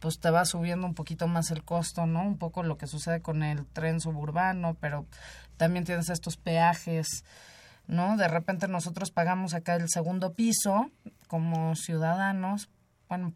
[0.01, 2.23] pues te va subiendo un poquito más el costo, ¿no?
[2.23, 5.07] Un poco lo que sucede con el tren suburbano, pero
[5.57, 7.25] también tienes estos peajes,
[7.87, 8.17] ¿no?
[8.17, 10.91] De repente nosotros pagamos acá el segundo piso
[11.29, 12.69] como ciudadanos,
[13.09, 13.33] bueno,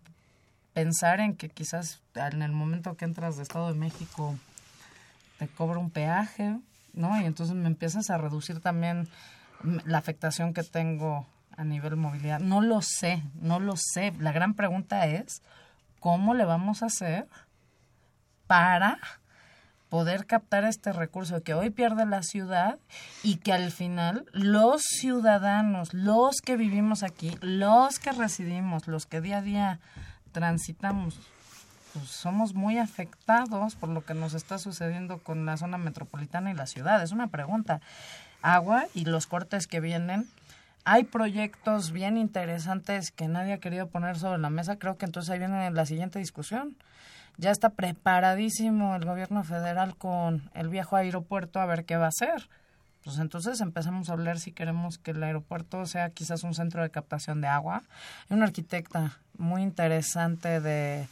[0.73, 4.35] pensar en que quizás en el momento que entras de Estado de México
[5.39, 6.59] te cobra un peaje,
[6.95, 7.21] ¿no?
[7.21, 9.09] Y entonces me empiezas a reducir también
[9.85, 12.41] la afectación que tengo a nivel movilidad.
[12.41, 14.13] No lo sé, no lo sé.
[14.19, 15.43] La gran pregunta es,
[16.05, 17.27] ¿cómo le vamos a hacer
[18.47, 18.99] para
[19.89, 22.79] poder captar este recurso que hoy pierde la ciudad
[23.23, 29.23] y que al final los ciudadanos, los que vivimos aquí, los que residimos, los que
[29.23, 29.81] día a día
[30.33, 31.19] transitamos.
[31.95, 36.55] Pues somos muy afectados por lo que nos está sucediendo con la zona metropolitana y
[36.55, 37.03] la ciudad.
[37.03, 37.81] Es una pregunta.
[38.43, 40.29] Agua y los cortes que vienen.
[40.85, 44.77] Hay proyectos bien interesantes que nadie ha querido poner sobre la mesa.
[44.79, 46.77] Creo que entonces ahí viene la siguiente discusión.
[47.37, 52.09] Ya está preparadísimo el gobierno federal con el viejo aeropuerto a ver qué va a
[52.09, 52.49] hacer
[53.05, 56.89] pues entonces empezamos a hablar si queremos que el aeropuerto sea quizás un centro de
[56.89, 57.83] captación de agua.
[58.31, 61.07] Hay una arquitecta muy interesante de,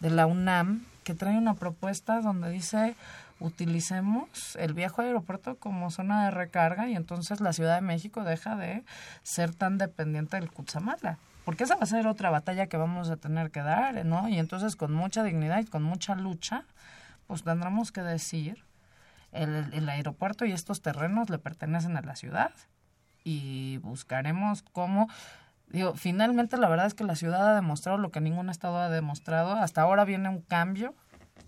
[0.00, 2.94] de la UNAM que trae una propuesta donde dice
[3.42, 8.56] utilicemos el viejo aeropuerto como zona de recarga y entonces la Ciudad de México deja
[8.56, 8.84] de
[9.22, 11.18] ser tan dependiente del Cutzamala.
[11.44, 14.28] Porque esa va a ser otra batalla que vamos a tener que dar, ¿no?
[14.28, 16.64] Y entonces con mucha dignidad y con mucha lucha,
[17.26, 18.64] pues tendremos que decir
[19.32, 22.52] el, aeropuerto y estos terrenos le pertenecen a la ciudad
[23.24, 25.08] y buscaremos cómo
[25.68, 28.90] digo finalmente la verdad es que la ciudad ha demostrado lo que ningún estado ha
[28.90, 30.94] demostrado hasta ahora viene un cambio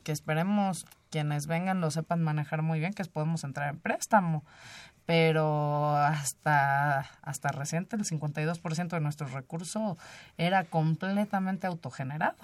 [0.05, 4.45] que esperemos quienes vengan lo sepan manejar muy bien que podemos entrar en préstamo
[5.07, 9.99] pero hasta hasta reciente el 52% de nuestro recurso
[10.39, 12.39] era completamente autogenerado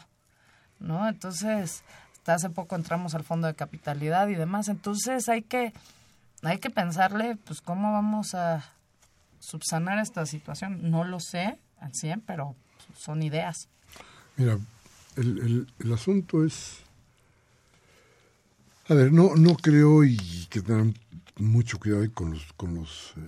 [0.81, 1.07] ¿no?
[1.09, 1.85] Entonces,
[2.27, 4.69] hace poco entramos al fondo de capitalidad y demás.
[4.69, 5.73] Entonces hay que,
[6.43, 8.65] hay que pensarle, pues, cómo vamos a
[9.39, 10.91] subsanar esta situación.
[10.91, 12.57] No lo sé al 100, pero
[12.97, 13.69] son ideas.
[14.37, 14.59] Mira,
[15.17, 16.83] el, el, asunto es...
[18.91, 20.17] A ver, no, no creo y
[20.51, 20.95] que tengan
[21.37, 23.21] mucho cuidado con los, con los eh,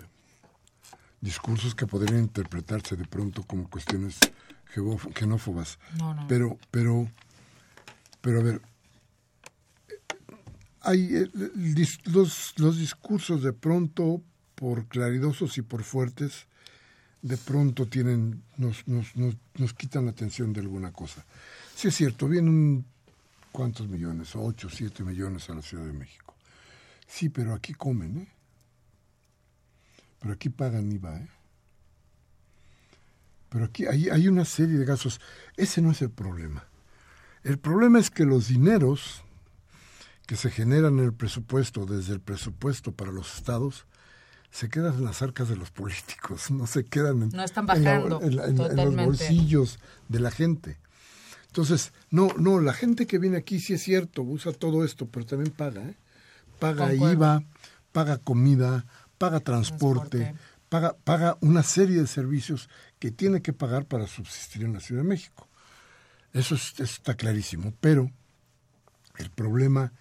[1.20, 4.18] discursos que podrían interpretarse de pronto como cuestiones
[5.14, 5.78] xenófobas.
[6.01, 6.26] No, no.
[6.26, 7.09] Pero, pero,
[8.20, 8.61] pero a ver,
[10.80, 11.30] hay eh,
[12.07, 14.20] los, los discursos de pronto,
[14.57, 16.49] por claridosos y por fuertes,
[17.22, 21.24] de pronto tienen, nos, nos, nos, nos quitan la atención de alguna cosa.
[21.76, 22.84] Sí es cierto, vienen
[23.53, 26.34] cuántos millones, ocho, siete millones a la Ciudad de México.
[27.07, 28.28] Sí, pero aquí comen, ¿eh?
[30.18, 31.28] Pero aquí pagan IVA, ¿eh?
[33.50, 35.20] Pero aquí hay, hay una serie de gastos.
[35.57, 36.66] Ese no es el problema.
[37.44, 39.22] El problema es que los dineros
[40.26, 43.86] que se generan en el presupuesto, desde el presupuesto para los estados,
[44.50, 48.20] se quedan en las arcas de los políticos, no se quedan en, no están bajando,
[48.22, 49.78] en, los bolsillos
[50.09, 50.78] de la gente.
[51.53, 55.26] Entonces, no, no, la gente que viene aquí sí es cierto, usa todo esto, pero
[55.26, 55.96] también paga, ¿eh?
[56.59, 57.12] Paga Concuerdo.
[57.14, 57.42] IVA,
[57.92, 58.86] paga comida,
[59.18, 60.42] paga transporte, Transporte.
[60.70, 65.03] Paga, paga una serie de servicios que tiene que pagar para subsistir en la Ciudad
[65.03, 65.46] de México.
[66.32, 68.11] Eso, es- eso está clarísimo, pero
[69.18, 69.92] el problema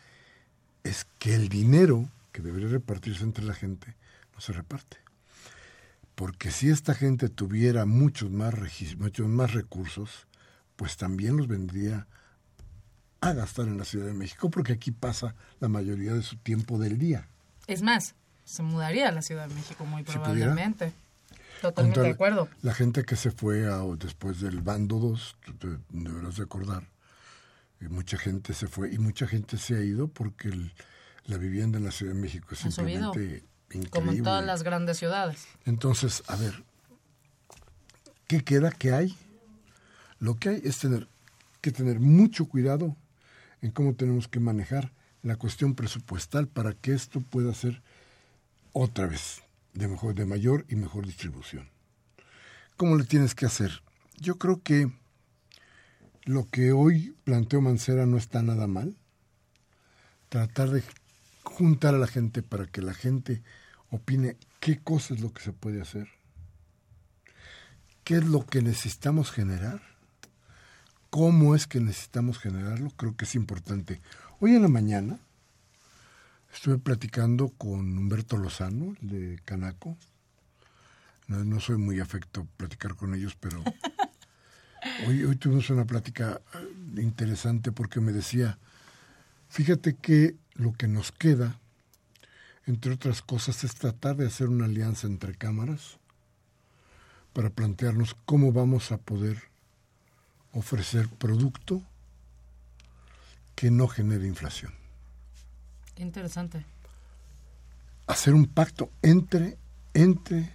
[0.86, 3.98] es que el dinero que debería repartirse entre la gente
[4.34, 4.96] no se reparte.
[6.16, 8.54] Porque si esta gente tuviera muchos más,
[8.98, 10.28] muchos más recursos,
[10.82, 12.08] pues también los vendría
[13.20, 16.80] a gastar en la Ciudad de México, porque aquí pasa la mayoría de su tiempo
[16.80, 17.28] del día.
[17.68, 18.16] Es más,
[18.46, 20.92] se mudaría a la Ciudad de México muy Si probablemente.
[21.62, 22.50] Totalmente Contra de acuerdo.
[22.64, 26.88] La gente que se fue a- después del bando 2, tú te deberás recordar,
[27.80, 30.74] y mucha gente se fue y mucha gente se ha ido porque el-
[31.28, 33.90] la vivienda en la Ciudad de México es Ha simplemente increíble.
[33.92, 35.46] Como en todas las grandes ciudades.
[35.64, 36.64] Entonces, a ver,
[38.26, 38.72] ¿qué queda?
[38.72, 39.16] ¿Qué hay?
[40.22, 41.08] Lo que hay es tener
[41.62, 42.96] que tener mucho cuidado
[43.62, 44.94] en cómo tenemos que manejar
[45.24, 47.82] la cuestión presupuestal para que esto pueda ser
[48.72, 49.42] otra vez
[49.74, 51.70] de mejor, de mayor y mejor distribución.
[52.78, 53.82] ¿Cómo le tienes que hacer?
[54.20, 54.92] Yo creo que
[56.26, 58.96] lo que hoy planteó Mancera no está nada mal.
[60.30, 60.84] Tratar de
[61.42, 63.42] juntar a la gente para que la gente
[63.90, 66.10] opine qué cosa es lo que se puede hacer,
[68.04, 69.91] qué es lo que necesitamos generar,
[71.12, 74.02] cómo es que necesitamos generarlo, creo que es importante.
[74.40, 75.20] Hoy en la mañana
[76.52, 79.96] estuve platicando con Humberto Lozano, el de Canaco.
[81.28, 83.64] No, no soy muy afecto a platicar con ellos, pero
[85.08, 88.58] hoy, hoy tuvimos una plática eh, interesante porque me decía,
[89.50, 91.62] fíjate que lo que nos queda
[92.66, 95.98] entre otras cosas, es tratar de hacer una alianza entre cámaras
[97.34, 99.51] para plantearnos cómo vamos a poder
[100.54, 101.82] ofrecer producto
[103.56, 104.74] que no genere inflación.
[105.96, 106.66] Qué interesante.
[108.08, 109.58] Hacer un pacto entre,
[109.94, 110.52] entre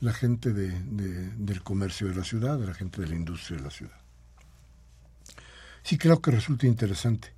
[0.00, 3.58] la gente de, de, del comercio de la ciudad, de la gente de la industria
[3.58, 3.98] de la ciudad.
[5.82, 7.32] Sí creo que resulta interesante.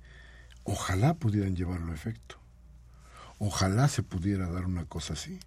[0.63, 2.37] Ojalá pudieran llevarlo a efecto.
[3.39, 5.39] Ojalá se pudiera dar una cosa así.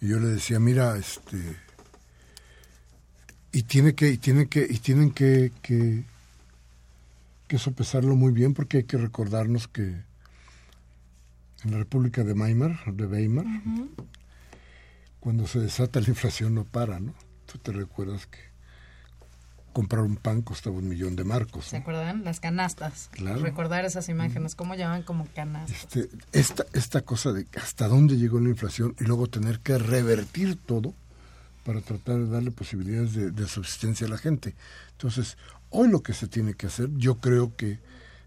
[0.00, 1.56] Y yo le decía, mira, este
[3.54, 6.04] y tiene que y tiene que y tienen que, que
[7.46, 9.82] que sopesarlo muy bien porque hay que recordarnos que
[11.62, 13.46] en la República de Weimar, de Weimar,
[15.20, 17.14] cuando se desata la inflación no para, ¿no?
[17.46, 18.38] Tú te recuerdas que
[19.72, 21.66] comprar un pan costaba un millón de marcos.
[21.66, 22.24] ¿Se acuerdan?
[22.24, 23.08] Las canastas.
[23.12, 23.40] Claro.
[23.40, 25.84] Recordar esas imágenes, cómo llamaban como canastas.
[25.94, 30.56] Este, esta, esta cosa de hasta dónde llegó la inflación y luego tener que revertir
[30.56, 30.92] todo
[31.64, 34.54] para tratar de darle posibilidades de, subsistencia a la gente.
[34.92, 35.36] Entonces,
[35.70, 37.80] hoy lo que se tiene que hacer, yo creo que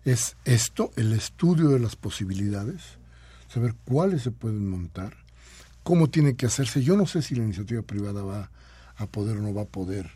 [0.03, 2.81] es esto, el estudio de las posibilidades,
[3.47, 5.15] saber cuáles se pueden montar,
[5.83, 6.83] cómo tiene que hacerse.
[6.83, 8.49] Yo no sé si la iniciativa privada va
[8.95, 10.09] a poder o no va a poder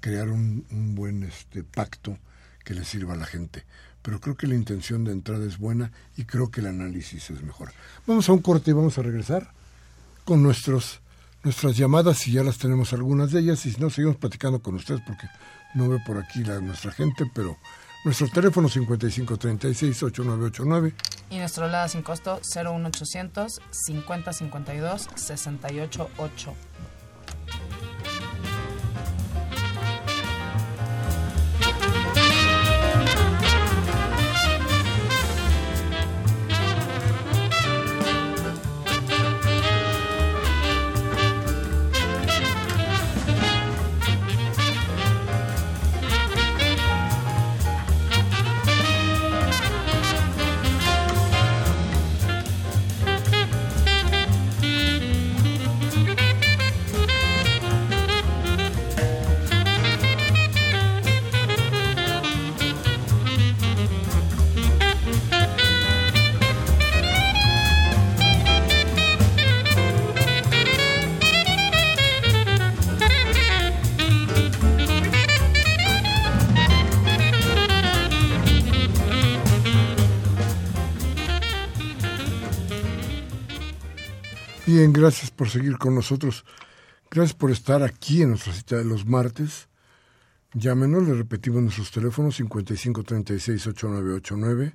[0.00, 2.18] crear un, un buen este, pacto
[2.64, 3.64] que le sirva a la gente.
[4.02, 7.42] Pero creo que la intención de entrada es buena y creo que el análisis es
[7.42, 7.72] mejor.
[8.06, 9.52] Vamos a un corte y vamos a regresar
[10.24, 11.00] con nuestros
[11.42, 14.74] nuestras llamadas, si ya las tenemos algunas de ellas, y si no, seguimos platicando con
[14.74, 15.28] ustedes porque
[15.74, 17.56] no ve por aquí la, nuestra gente, pero
[18.04, 20.92] nuestro teléfono 5536-8989.
[21.30, 26.54] Y nuestro lado sin costo 01800 5052 688.
[84.72, 86.44] Bien, gracias por seguir con nosotros.
[87.10, 89.66] Gracias por estar aquí en nuestra cita de los martes.
[90.54, 94.72] Llámenos, le repetimos nuestros teléfonos 5536-8989.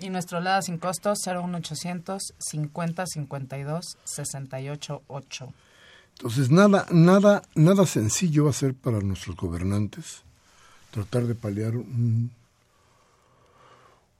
[0.00, 3.96] Y nuestro lado sin costo 01800 5052
[10.90, 11.72] tratar de paliar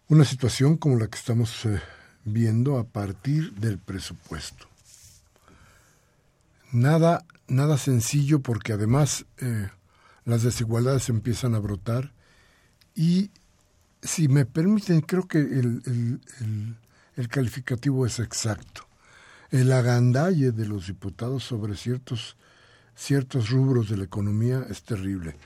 [0.08, 1.78] una situación como la que estamos eh,
[2.24, 4.66] viendo a partir del presupuesto.
[6.74, 9.70] Nada, nada sencillo porque además eh,
[10.24, 12.12] las desigualdades empiezan a brotar
[12.96, 13.30] y
[14.02, 16.20] si me permiten, creo que el,
[17.14, 18.88] el calificativo es exacto.
[19.52, 22.36] El agandalle de los diputados sobre ciertos,
[22.96, 25.36] ciertos rubros de la economía es terrible.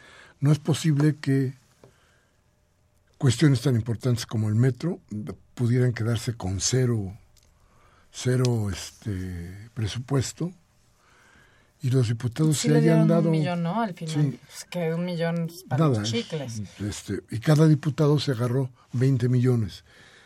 [0.41, 1.53] No es posible que
[3.19, 4.99] cuestiones tan importantes como el metro
[5.55, 7.19] pudieran quedarse con cero,
[8.11, 10.55] cero este, presupuesto
[11.81, 14.39] y los diputados se hayan dado un millón no al final
[14.71, 16.63] que un millón para los chicles.
[16.81, 19.85] Este, y cada diputado se agarró 20 millones.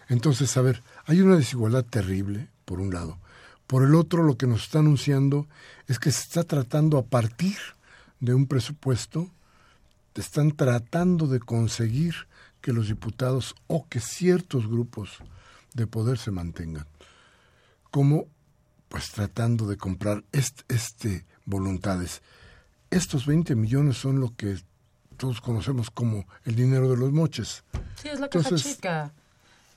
[0.08, 3.18] Entonces a ver hay una desigualdad terrible por un lado.
[3.66, 5.46] Por el otro lo que nos está anunciando
[5.88, 7.56] es que se está tratando a partir
[8.20, 9.30] de un presupuesto
[10.20, 12.14] están tratando de conseguir
[12.60, 15.18] que los diputados o que ciertos grupos
[15.74, 16.86] de poder se mantengan.
[17.90, 18.26] Como
[18.88, 22.22] pues tratando de comprar este, este voluntades.
[22.90, 24.58] Estos 20 millones son lo que
[25.16, 27.64] todos conocemos como el dinero de los moches.
[28.00, 29.12] Sí, es la caja chica.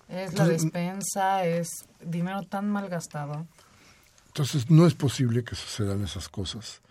[0.07, 3.47] Es la despensa, es dinero tan mal gastado.
[4.27, 6.81] Entonces no es posible que sucedan esas cosas.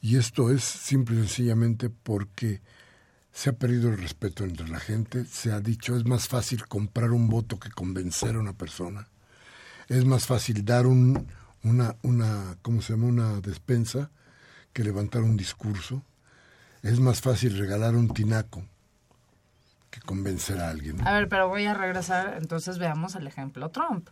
[0.00, 2.60] Y esto es simple y sencillamente porque
[3.32, 7.10] se ha perdido el respeto entre la gente, se ha dicho es más fácil comprar
[7.10, 9.08] un voto que convencer a una persona,
[9.88, 11.26] es más fácil dar un,
[11.64, 13.06] una, una, ¿cómo se llama?
[13.06, 14.10] Una despensa
[14.74, 16.02] que levantar un discurso,
[16.82, 18.62] es más fácil regalar un tinaco
[19.90, 21.06] que convencer a alguien.
[21.06, 24.08] A ver, pero voy a regresar, entonces veamos el ejemplo Trump.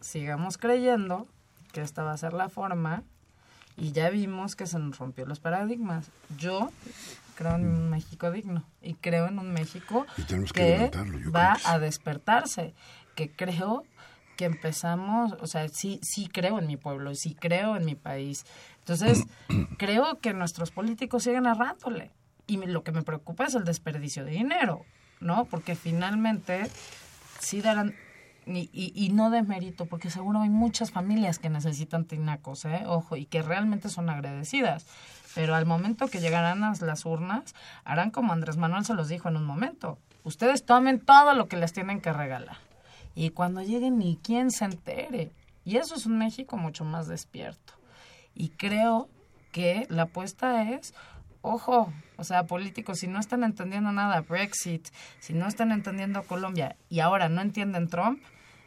[0.00, 1.28] Sigamos creyendo
[1.72, 3.04] que esta va a ser la forma
[3.76, 6.10] y ya vimos que se nos rompió los paradigmas.
[6.38, 6.70] Yo
[7.34, 10.06] creo en un México digno y creo en un México
[10.54, 10.90] que,
[11.34, 12.74] va a despertarse,
[13.14, 13.84] que creo
[14.36, 18.44] que empezamos, o sea, sí, sí creo en mi pueblo, sí creo en mi país.
[18.82, 19.24] Entonces,
[19.78, 22.10] creo que nuestros políticos siguen errándole.
[22.46, 24.84] Y lo que me preocupa es el desperdicio de dinero,
[25.20, 25.44] ¿no?
[25.46, 26.68] Porque finalmente
[27.38, 27.94] sí darán,
[28.46, 32.82] y, y, y, no de mérito, porque seguro hay muchas familias que necesitan tinacos, ¿eh?
[32.86, 34.84] Ojo, y que realmente son agradecidas
[35.34, 37.54] pero al momento que llegarán a las urnas,
[37.84, 39.98] harán como Andrés Manuel se los dijo en un momento.
[40.24, 42.56] Ustedes tomen todo lo que les tienen que regalar.
[43.14, 45.32] Y cuando lleguen ni quien se entere.
[45.64, 47.74] Y eso es un México mucho más despierto.
[48.34, 49.08] Y creo
[49.52, 50.94] que la apuesta es,
[51.42, 54.88] ojo, o sea, políticos, si no están entendiendo nada Brexit,
[55.20, 58.22] si no están entendiendo Colombia y ahora no entienden Trump,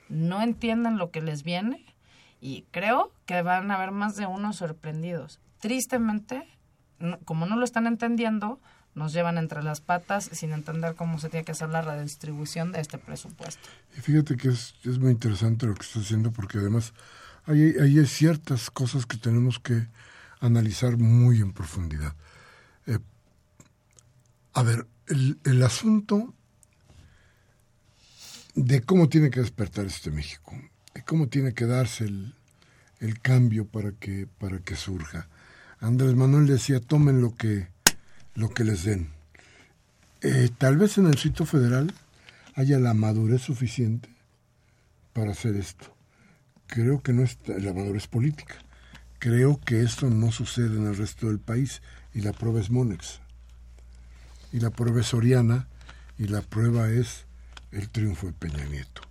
[0.09, 1.85] no entienden lo que les viene
[2.41, 5.39] y creo que van a haber más de unos sorprendidos.
[5.59, 6.47] Tristemente,
[7.25, 8.59] como no lo están entendiendo,
[8.93, 12.81] nos llevan entre las patas sin entender cómo se tiene que hacer la redistribución de
[12.81, 13.67] este presupuesto.
[13.97, 16.93] Y fíjate que es, es muy interesante lo que está haciendo porque además
[17.45, 19.87] hay, hay ciertas cosas que tenemos que
[20.39, 22.15] analizar muy en profundidad.
[22.87, 22.99] Eh,
[24.53, 26.33] a ver, el, el, asunto
[28.55, 30.53] de cómo tiene que despertar este México,
[30.93, 32.33] de cómo tiene que darse el,
[32.99, 35.27] el cambio para que, para que surja.
[35.79, 37.67] Andrés Manuel decía, tomen lo que,
[38.33, 39.09] lo que les den.
[40.21, 41.93] Eh, tal vez en el sitio federal
[42.55, 44.09] haya la madurez suficiente
[45.13, 45.94] para hacer esto.
[46.67, 48.55] Creo que no es la madurez política.
[49.19, 51.81] Creo que esto no sucede en el resto del país
[52.13, 53.21] y la prueba es Monex.
[54.51, 55.67] Y la prueba es Soriana
[56.17, 57.25] y la prueba es
[57.71, 59.01] el triunfo de Peña Nieto.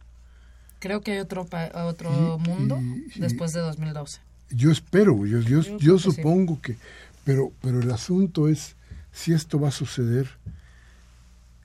[0.78, 2.78] Creo que hay otro, otro mundo
[3.16, 6.76] después de 2012 yo espero, yo, yo, yo, supongo que,
[7.24, 8.76] pero, pero el asunto es
[9.12, 10.28] si esto va a suceder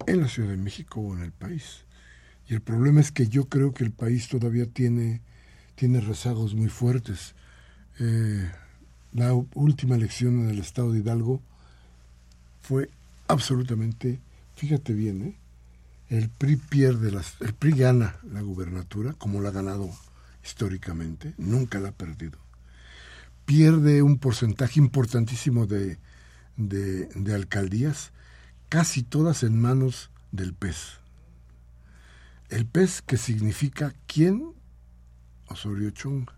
[0.07, 1.85] en la Ciudad de México o en el país.
[2.47, 5.21] Y el problema es que yo creo que el país todavía tiene,
[5.79, 7.33] tiene rezagos muy fuertes.
[7.99, 8.51] Eh,
[9.13, 11.41] la última elección en el estado de Hidalgo
[12.61, 12.89] fue
[13.27, 14.19] absolutamente,
[14.55, 15.35] fíjate bien, ¿eh?
[16.09, 19.89] el PRI pierde, las, el PRI gana la gubernatura, como la ha ganado
[20.43, 22.37] históricamente, nunca la ha perdido
[23.49, 25.97] pierde un porcentaje importantísimo de,
[26.55, 28.11] de, alcaldías,
[28.69, 30.99] casi todas en manos del PES.
[32.49, 34.53] El PES que significa quién,
[35.49, 36.29] Osorio Chong.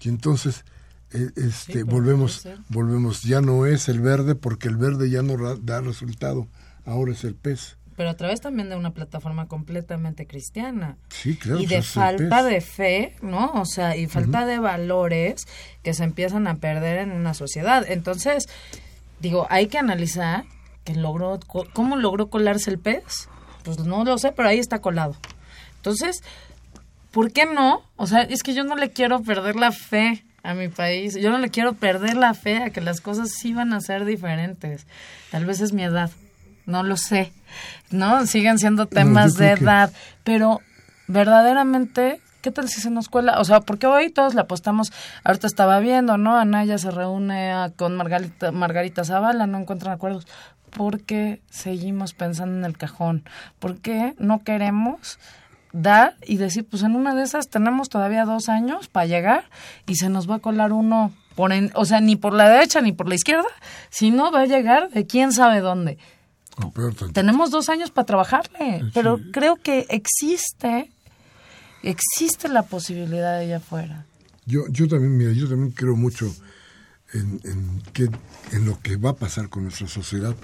[0.00, 0.64] Y entonces
[1.12, 5.80] e, este, volvemos, volvemos, ya no es el verde porque el verde ya no da
[5.80, 6.48] resultado,
[6.84, 10.96] ahora es el PES pero a través también de una plataforma completamente cristiana.
[11.08, 11.60] Sí, claro.
[11.60, 13.52] Y de falta de fe, ¿no?
[13.54, 15.46] O sea, y falta de valores
[15.82, 17.84] que se empiezan a perder en una sociedad.
[17.86, 18.48] Entonces,
[19.20, 20.44] digo, hay que analizar
[20.84, 21.38] que logró,
[21.72, 23.28] ¿cómo logró colarse el pez?
[23.62, 25.14] Pues no lo sé, pero ahí está colado.
[25.76, 26.22] Entonces,
[27.12, 27.82] ¿por qué no?
[27.96, 31.14] O sea, es que yo no le quiero perder la fe a mi país.
[31.14, 34.04] Yo no le quiero perder la fe a que las cosas sí van a ser
[34.04, 34.86] diferentes.
[35.30, 36.10] Tal vez es mi edad,
[36.66, 37.32] no lo sé.
[37.90, 39.92] No, siguen siendo temas de edad,
[40.24, 40.60] pero
[41.06, 43.38] verdaderamente ¿qué tal si se nos cuela?
[43.40, 44.92] O sea, porque hoy todos le apostamos,
[45.24, 46.36] ahorita estaba viendo, ¿no?
[46.36, 50.26] Anaya se reúne con Margarita, Margarita Zavala, no encuentran acuerdos.
[50.70, 53.24] ¿Por qué seguimos pensando en el cajón?
[53.58, 55.18] ¿Por qué no queremos
[55.72, 59.44] dar y decir, pues en una de esas tenemos todavía dos años para llegar
[59.86, 62.80] y se nos va a colar uno, por en, o sea, ni por la derecha
[62.80, 63.48] ni por la izquierda,
[63.90, 65.98] sino va a llegar de quién sabe dónde.
[67.12, 70.90] Tenemos dos años para trabajarle, pero creo que existe,
[71.82, 74.04] existe la posibilidad de allá afuera.
[74.44, 76.34] Yo, yo también, mira, yo también creo mucho
[77.14, 78.10] en, en, que,
[78.52, 80.34] en lo que va a pasar con nuestra sociedad,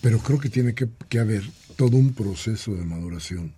[0.00, 1.42] pero creo que tiene que, que haber
[1.82, 3.52] todo un proceso de maduración.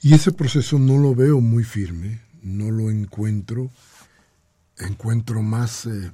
[0.00, 3.70] Y ese proceso no lo veo muy firme, no lo encuentro.
[4.78, 6.12] Encuentro más, eh,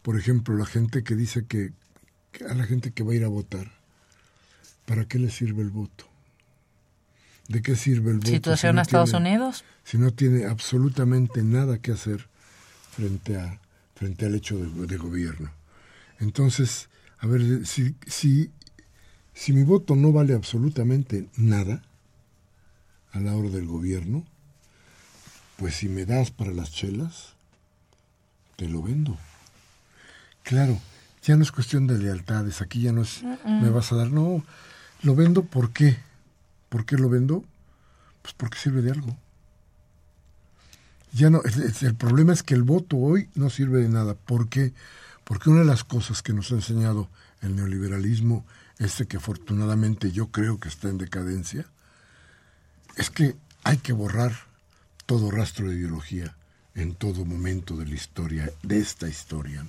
[0.00, 1.74] por ejemplo, la gente que dice que,
[2.48, 3.70] a la gente que va a ir a votar,
[4.86, 6.06] ¿para qué le sirve el voto?
[7.48, 8.30] ¿De qué sirve el voto?
[8.30, 9.64] ¿Situación si no Estados Unidos?
[9.84, 12.26] Si no tiene absolutamente nada que hacer
[12.90, 13.60] frente, a,
[13.94, 15.50] frente al hecho de gobierno.
[16.20, 16.88] Entonces,
[17.18, 18.50] a ver, si, si,
[19.34, 21.82] si mi voto no vale absolutamente nada
[23.12, 24.24] a la hora del gobierno,
[25.56, 27.34] pues si me das para las chelas,
[28.56, 29.16] te lo vendo.
[30.42, 30.78] Claro,
[31.22, 34.44] ya no es cuestión de lealtades, aquí ya no es, me vas a dar, no,
[35.02, 35.96] lo vendo ¿por qué?
[36.68, 37.44] ¿Por qué lo vendo?
[38.22, 39.16] Pues porque sirve de algo.
[41.12, 41.40] Ya no,
[41.80, 44.14] el, problema es que el voto hoy no sirve de nada.
[44.14, 44.74] ¿Por qué?
[45.26, 47.10] Porque una de las cosas que nos ha enseñado
[47.42, 48.46] el neoliberalismo,
[48.78, 51.66] este que afortunadamente yo creo que está en decadencia,
[52.94, 54.36] es que hay que borrar
[55.04, 56.36] todo rastro de ideología
[56.76, 59.66] en todo momento de la historia, de esta historia.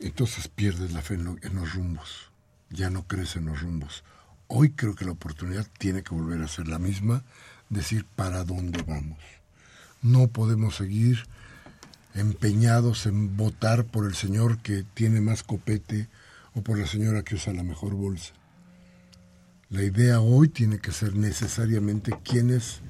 [0.00, 2.30] Entonces pierdes la fe en, en los rumbos,
[2.68, 4.04] ya no crees en los rumbos.
[4.48, 7.24] Hoy creo que la oportunidad tiene que volver a ser la misma,
[7.70, 9.18] decir para dónde vamos.
[10.02, 11.24] No podemos seguir
[12.14, 16.08] empeñados en votar por el señor que tiene más copete
[16.54, 18.32] o por la señora que usa la mejor bolsa.
[19.68, 22.80] La idea hoy tiene que ser necesariamente quién es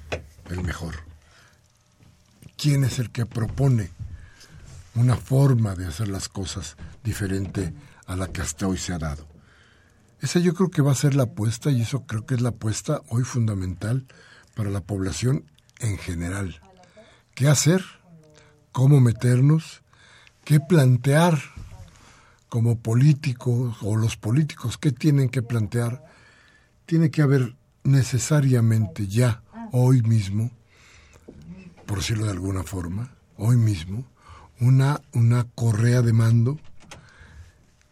[0.51, 0.97] el mejor,
[2.59, 3.91] quién es el que propone
[4.95, 7.73] una forma de hacer las cosas diferente
[8.07, 9.27] a la que hasta hoy se ha dado.
[10.21, 12.51] Esa yo creo que va a ser la apuesta y eso creo que es la
[12.51, 14.07] apuesta hoy fundamental
[14.55, 15.45] para la población
[15.81, 16.61] en general.
[17.35, 17.83] ¿Qué hacer?
[18.75, 19.83] Cómo meternos,
[20.45, 21.41] qué plantear
[22.49, 26.05] como políticos o los políticos, qué tienen que plantear.
[26.85, 27.55] Tiene que haber
[27.85, 30.51] necesariamente ya, hoy mismo,
[31.87, 34.05] por decirlo de alguna forma, hoy mismo,
[34.59, 36.59] una, una correa de mando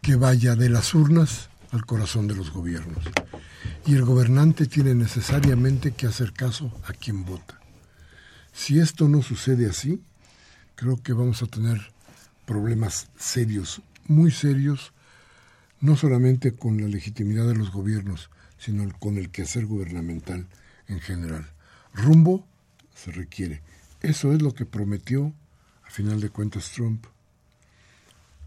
[0.01, 3.05] que vaya de las urnas al corazón de los gobiernos.
[3.85, 7.57] Y el gobernante tiene necesariamente que hacer caso a quien vota.
[8.51, 10.03] Si esto no sucede así,
[10.75, 11.79] creo que vamos a tener
[12.45, 14.93] problemas serios, muy serios,
[15.79, 20.47] no solamente con la legitimidad de los gobiernos, sino con el quehacer gubernamental
[20.87, 21.49] en general.
[21.93, 22.45] Rumbo
[22.95, 23.61] se requiere.
[24.01, 25.33] Eso es lo que prometió,
[25.85, 27.05] a final de cuentas, Trump.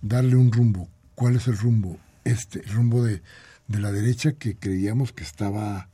[0.03, 0.89] Darle un rumbo.
[1.15, 1.99] ¿Cuál es el rumbo?
[2.25, 3.23] Este, el rumbo de,
[3.69, 5.89] de la derecha que creíamos que estaba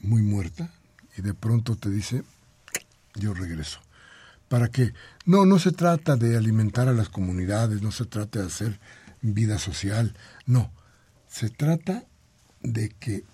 [0.00, 0.70] muy muerta
[1.16, 2.22] y de pronto te dice,
[3.14, 3.83] yo regreso
[4.54, 4.94] para que
[5.24, 8.78] no no se trata de alimentar a las comunidades, no se trata de hacer
[9.20, 10.70] vida social, no,
[11.26, 12.04] se trata
[12.62, 13.24] de que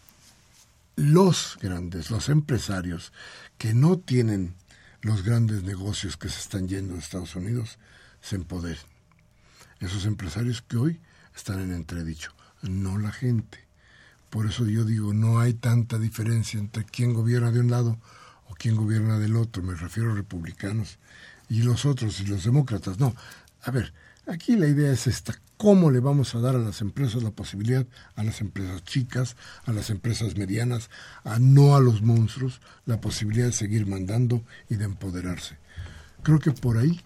[0.97, 3.13] los grandes, los empresarios
[3.59, 4.55] que no tienen
[5.03, 7.79] los grandes negocios que se están yendo de Estados Unidos
[8.23, 8.81] se empoderen.
[9.79, 11.01] Esos empresarios que hoy
[11.37, 13.59] están en entredicho, no la gente.
[14.31, 17.99] Por eso yo digo, no hay tanta diferencia entre quién gobierna de un lado
[18.61, 20.99] quién gobierna del otro, me refiero a republicanos
[21.49, 23.17] y los otros y los demócratas, no.
[23.63, 23.95] A ver,
[24.27, 27.87] aquí la idea es esta, ¿cómo le vamos a dar a las empresas la posibilidad,
[28.17, 29.35] a las empresas chicas,
[29.65, 30.91] a las empresas medianas,
[31.25, 35.57] a no a los monstruos, la posibilidad de seguir mandando y de empoderarse?
[36.23, 37.01] Creo que por ahí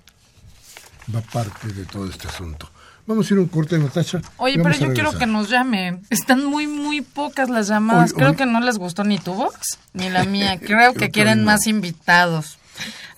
[1.15, 2.69] va parte de todo este asunto.
[3.07, 4.23] Vamos a ir a un corte, Natacha.
[4.39, 6.03] Oye, pero yo quiero que nos llamen.
[6.09, 8.15] Están muy, muy pocas las llamadas.
[8.15, 10.59] Creo que no les gustó ni tu voz ni la mía.
[10.59, 12.59] Creo que quieren más invitados.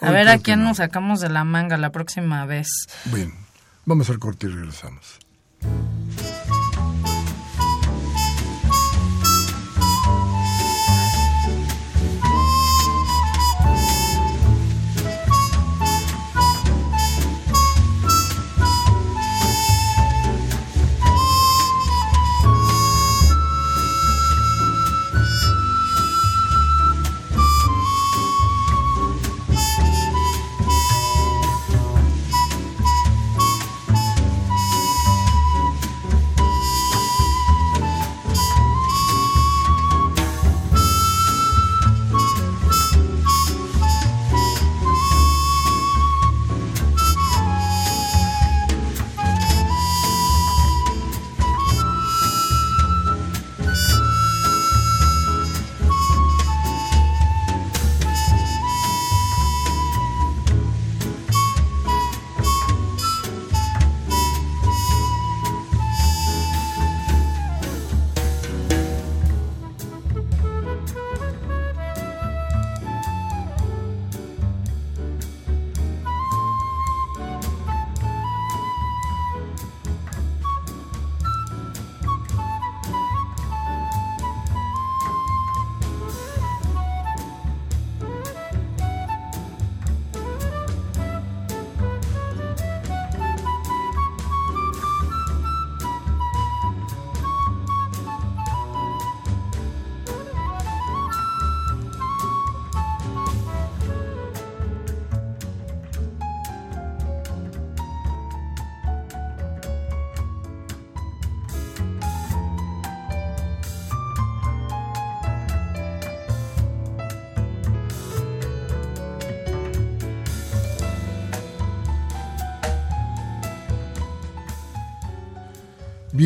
[0.01, 2.69] A ver a quién nos sacamos de la manga la próxima vez.
[3.07, 3.33] Bien.
[3.85, 5.19] Vamos al corte y regresamos.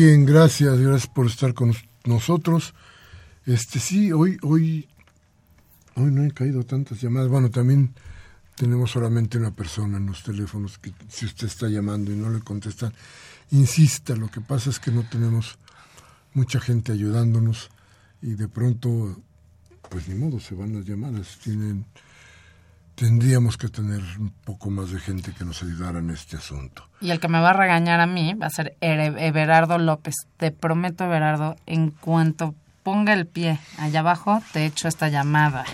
[0.03, 1.75] Bien, gracias, gracias por estar con
[2.05, 2.73] nosotros.
[3.45, 4.87] Este sí, hoy, hoy,
[5.93, 7.29] hoy no he caído tantas llamadas.
[7.29, 7.93] Bueno, también
[8.55, 12.39] tenemos solamente una persona en los teléfonos que si usted está llamando y no le
[12.39, 12.91] contestan,
[13.51, 14.15] insista.
[14.15, 15.59] Lo que pasa es que no tenemos
[16.33, 17.69] mucha gente ayudándonos
[18.23, 19.21] y de pronto,
[19.87, 21.37] pues ni modo, se van las llamadas.
[21.43, 21.85] Tienen
[22.95, 26.87] tendríamos que tener un poco más de gente que nos ayudara en este asunto.
[26.99, 30.15] Y el que me va a regañar a mí va a ser Everardo López.
[30.37, 35.65] Te prometo, Everardo, en cuanto ponga el pie allá abajo, te echo esta llamada.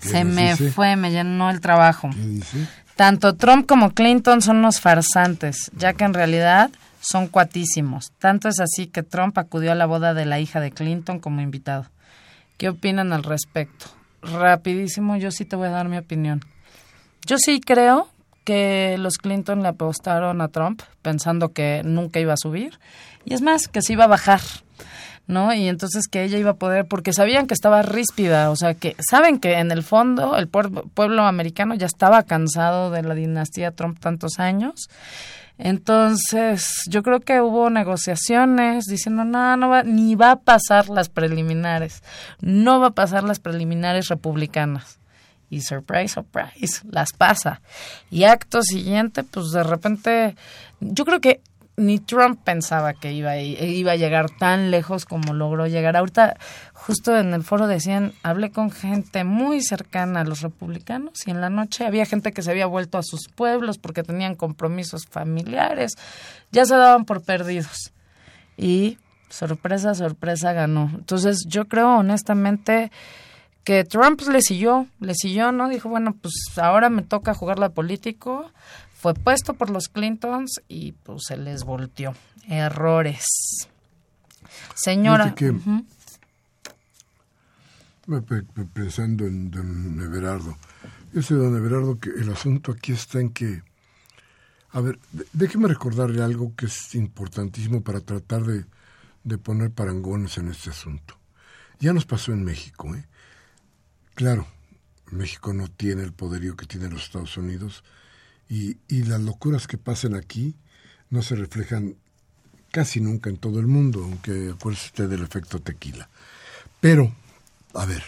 [0.00, 2.10] Se me fue, me llenó el trabajo.
[2.10, 2.68] ¿Qué dice?
[2.96, 6.70] Tanto Trump como Clinton son unos farsantes, ya que en realidad
[7.00, 8.12] son cuatísimos.
[8.18, 11.40] Tanto es así que Trump acudió a la boda de la hija de Clinton como
[11.40, 11.86] invitado.
[12.56, 13.86] ¿Qué opinan al respecto?
[14.32, 16.40] Rapidísimo, yo sí te voy a dar mi opinión.
[17.26, 18.08] Yo sí creo
[18.44, 22.78] que los Clinton le apostaron a Trump pensando que nunca iba a subir
[23.24, 24.40] y es más, que se iba a bajar.
[25.26, 25.54] ¿no?
[25.54, 28.94] Y entonces que ella iba a poder, porque sabían que estaba ríspida, o sea, que
[29.08, 33.98] saben que en el fondo el pueblo americano ya estaba cansado de la dinastía Trump
[34.00, 34.90] tantos años
[35.58, 41.08] entonces, yo creo que hubo negociaciones diciendo, no, no va, ni va a pasar las
[41.08, 42.02] preliminares,
[42.40, 44.98] no va a pasar las preliminares republicanas.
[45.50, 47.60] Y surprise, surprise, las pasa.
[48.10, 50.34] Y acto siguiente, pues de repente,
[50.80, 51.40] yo creo que
[51.76, 55.96] ni Trump pensaba que iba a, iba a llegar tan lejos como logró llegar.
[55.96, 56.36] Ahorita,
[56.72, 61.40] justo en el foro decían, hablé con gente muy cercana a los republicanos y en
[61.40, 65.94] la noche había gente que se había vuelto a sus pueblos porque tenían compromisos familiares,
[66.52, 67.92] ya se daban por perdidos.
[68.56, 68.98] Y
[69.28, 70.90] sorpresa, sorpresa ganó.
[70.94, 72.92] Entonces yo creo honestamente
[73.64, 75.68] que Trump le siguió, le siguió, ¿no?
[75.68, 78.50] Dijo, bueno, pues ahora me toca jugar la político
[79.04, 82.14] fue puesto por los Clintons y pues se les volteó.
[82.48, 83.26] Errores.
[84.74, 85.34] Señora.
[88.72, 90.56] pensando en don Everardo.
[91.12, 93.62] Yo sé, don Everardo, que el asunto aquí está en que.
[94.70, 94.98] A ver,
[95.34, 98.64] déjeme recordarle algo que es importantísimo para tratar de,
[99.22, 101.18] de poner parangones en este asunto.
[101.78, 103.04] Ya nos pasó en México, ¿eh?
[104.14, 104.46] Claro,
[105.10, 107.84] México no tiene el poderío que tienen los Estados Unidos,
[108.48, 110.54] y, las locuras que pasan aquí
[111.10, 111.96] no se reflejan
[112.70, 116.08] casi nunca en todo el mundo, aunque acuérdese usted del efecto tequila.
[116.80, 117.14] Pero,
[117.74, 118.02] a ver,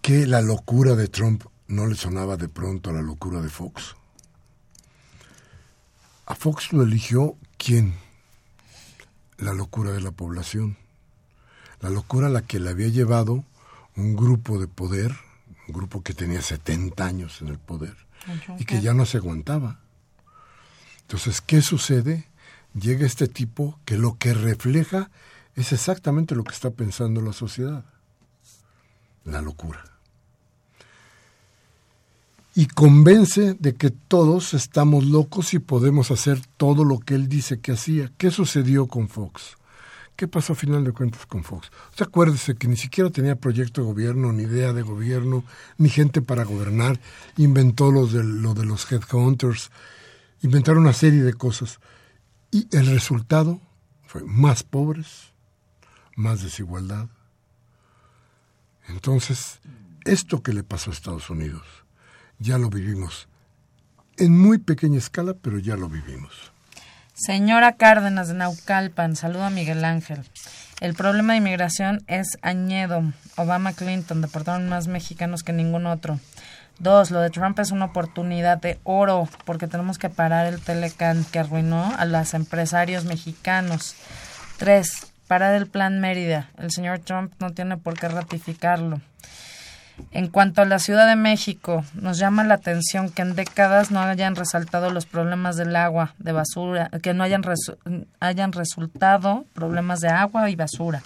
[0.00, 3.96] que la locura de Trump no le sonaba de pronto a la locura de Fox.
[6.26, 7.94] A Fox lo eligió quién?
[9.38, 10.76] La locura de la población.
[11.80, 13.44] La locura a la que le había llevado
[13.96, 15.14] un grupo de poder,
[15.68, 17.96] un grupo que tenía 70 años en el poder,
[18.58, 19.80] y que ya no se aguantaba.
[21.02, 22.28] Entonces, ¿qué sucede?
[22.74, 25.10] Llega este tipo que lo que refleja
[25.54, 27.84] es exactamente lo que está pensando la sociedad.
[29.24, 29.84] La locura.
[32.54, 37.60] Y convence de que todos estamos locos y podemos hacer todo lo que él dice
[37.60, 38.12] que hacía.
[38.18, 39.56] ¿Qué sucedió con Fox?
[40.16, 41.70] ¿Qué pasó a final de cuentas con Fox?
[41.90, 45.44] Usted acuérdese que ni siquiera tenía proyecto de gobierno, ni idea de gobierno,
[45.78, 47.00] ni gente para gobernar.
[47.38, 49.70] Inventó lo de, lo de los headhunters,
[50.42, 51.80] inventaron una serie de cosas.
[52.50, 53.60] Y el resultado
[54.06, 55.32] fue más pobres,
[56.16, 57.08] más desigualdad.
[58.88, 59.60] Entonces,
[60.04, 61.66] esto que le pasó a Estados Unidos,
[62.38, 63.28] ya lo vivimos.
[64.18, 66.51] En muy pequeña escala, pero ya lo vivimos.
[67.24, 70.24] Señora Cárdenas de Naucalpan, saludo a Miguel Ángel.
[70.80, 73.12] El problema de inmigración es añedo.
[73.36, 76.18] Obama Clinton deportaron más mexicanos que ningún otro.
[76.80, 81.24] Dos, lo de Trump es una oportunidad de oro porque tenemos que parar el Telecan
[81.26, 83.94] que arruinó a los empresarios mexicanos.
[84.56, 86.50] Tres, parar el plan Mérida.
[86.58, 89.00] El señor Trump no tiene por qué ratificarlo.
[90.10, 94.00] En cuanto a la Ciudad de México, nos llama la atención que en décadas no
[94.00, 97.42] hayan resaltado los problemas del agua, de basura, que no hayan,
[98.20, 101.02] hayan resultado problemas de agua y basura.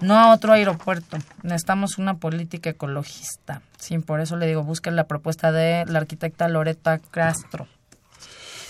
[0.00, 1.16] No a otro aeropuerto.
[1.42, 3.62] Necesitamos una política ecologista.
[3.78, 7.66] Sí, por eso le digo, busquen la propuesta de la arquitecta Loreta Castro.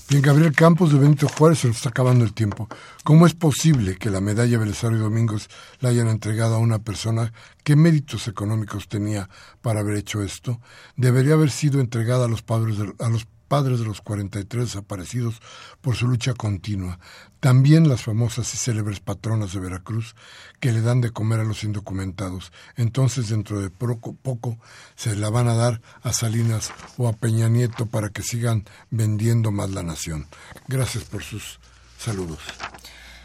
[0.08, 2.68] Bien, Gabriel Campos de Benito Juárez se nos está acabando el tiempo.
[3.02, 5.50] ¿Cómo es posible que la medalla Belisario Domingos
[5.80, 7.32] la hayan entregado a una persona?
[7.64, 9.28] ¿Qué méritos económicos tenía
[9.62, 10.60] para haber hecho esto?
[10.94, 15.40] Debería haber sido entregada a los padres de, a los padres de los 43 desaparecidos
[15.80, 17.00] por su lucha continua.
[17.46, 20.16] También las famosas y célebres patronas de Veracruz
[20.58, 22.50] que le dan de comer a los indocumentados.
[22.74, 24.58] Entonces dentro de poco, poco
[24.96, 29.52] se la van a dar a Salinas o a Peña Nieto para que sigan vendiendo
[29.52, 30.26] más la nación.
[30.66, 31.60] Gracias por sus
[31.96, 32.40] saludos.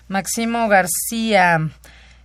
[0.08, 1.72] Máximo García.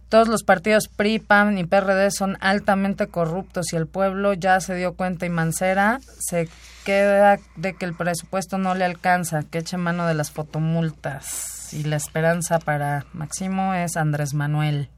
[0.08, 4.76] Todos los partidos PRI, PAN y PRD son altamente corruptos y el pueblo ya se
[4.76, 6.48] dio cuenta y Mancera se
[6.84, 11.72] queda de que el presupuesto no le alcanza, que eche mano de las fotomultas.
[11.72, 14.88] Y la esperanza para Máximo es Andrés Manuel.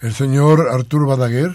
[0.00, 1.52] El señor Arturo Badaguer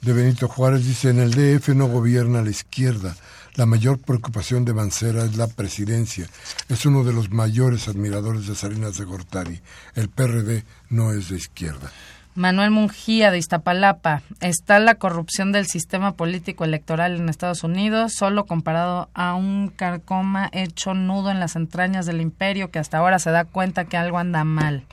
[0.00, 3.14] de Benito Juárez dice, en el DF no gobierna la izquierda.
[3.56, 6.28] La mayor preocupación de Mancera es la presidencia.
[6.68, 9.62] Es uno de los mayores admiradores de Salinas de Gortari.
[9.94, 11.90] El PRD no es de izquierda.
[12.36, 14.20] Manuel Mungía de Iztapalapa.
[14.40, 20.50] Está la corrupción del sistema político electoral en Estados Unidos, solo comparado a un carcoma
[20.52, 24.18] hecho nudo en las entrañas del imperio que hasta ahora se da cuenta que algo
[24.18, 24.84] anda mal,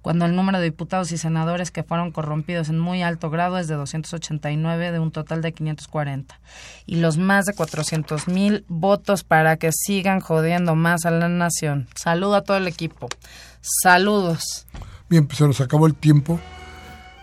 [0.00, 3.66] cuando el número de diputados y senadores que fueron corrompidos en muy alto grado es
[3.66, 6.38] de 289 de un total de 540.
[6.86, 11.88] Y los más de 400 mil votos para que sigan jodiendo más a la nación.
[11.96, 13.08] Saludo a todo el equipo.
[13.60, 14.68] Saludos.
[15.08, 16.38] Bien, pues se nos acabó el tiempo.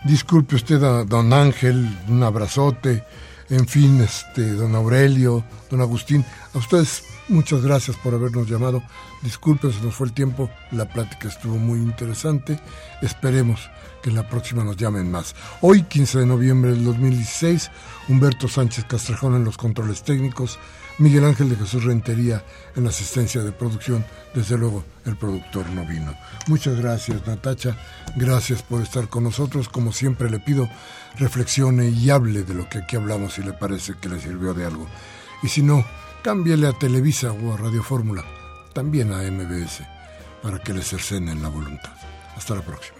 [0.04, 3.04] Disculpe usted a don Ángel, un abrazote,
[3.50, 6.24] en fin, este, don Aurelio, don Agustín,
[6.54, 8.82] a ustedes muchas gracias por habernos llamado.
[9.22, 12.58] Disculpen, se nos fue el tiempo, la plática estuvo muy interesante.
[13.02, 13.68] Esperemos
[14.02, 15.34] que en la próxima nos llamen más.
[15.60, 17.70] Hoy, 15 de noviembre del 2016,
[18.08, 20.58] Humberto Sánchez Castrejón en los controles técnicos,
[21.00, 22.44] Miguel Ángel de Jesús Rentería
[22.76, 26.14] en la asistencia de producción, desde luego el productor no vino.
[26.46, 27.74] Muchas gracias Natacha,
[28.16, 30.68] gracias por estar con nosotros, como siempre le pido,
[31.16, 34.66] reflexione y hable de lo que aquí hablamos si le parece que le sirvió de
[34.66, 34.86] algo.
[35.42, 35.86] Y si no,
[36.22, 38.22] cámbiale a Televisa o a Radio Fórmula,
[38.74, 39.82] también a MBS,
[40.42, 41.94] para que le cercenen la voluntad.
[42.36, 42.98] Hasta la próxima.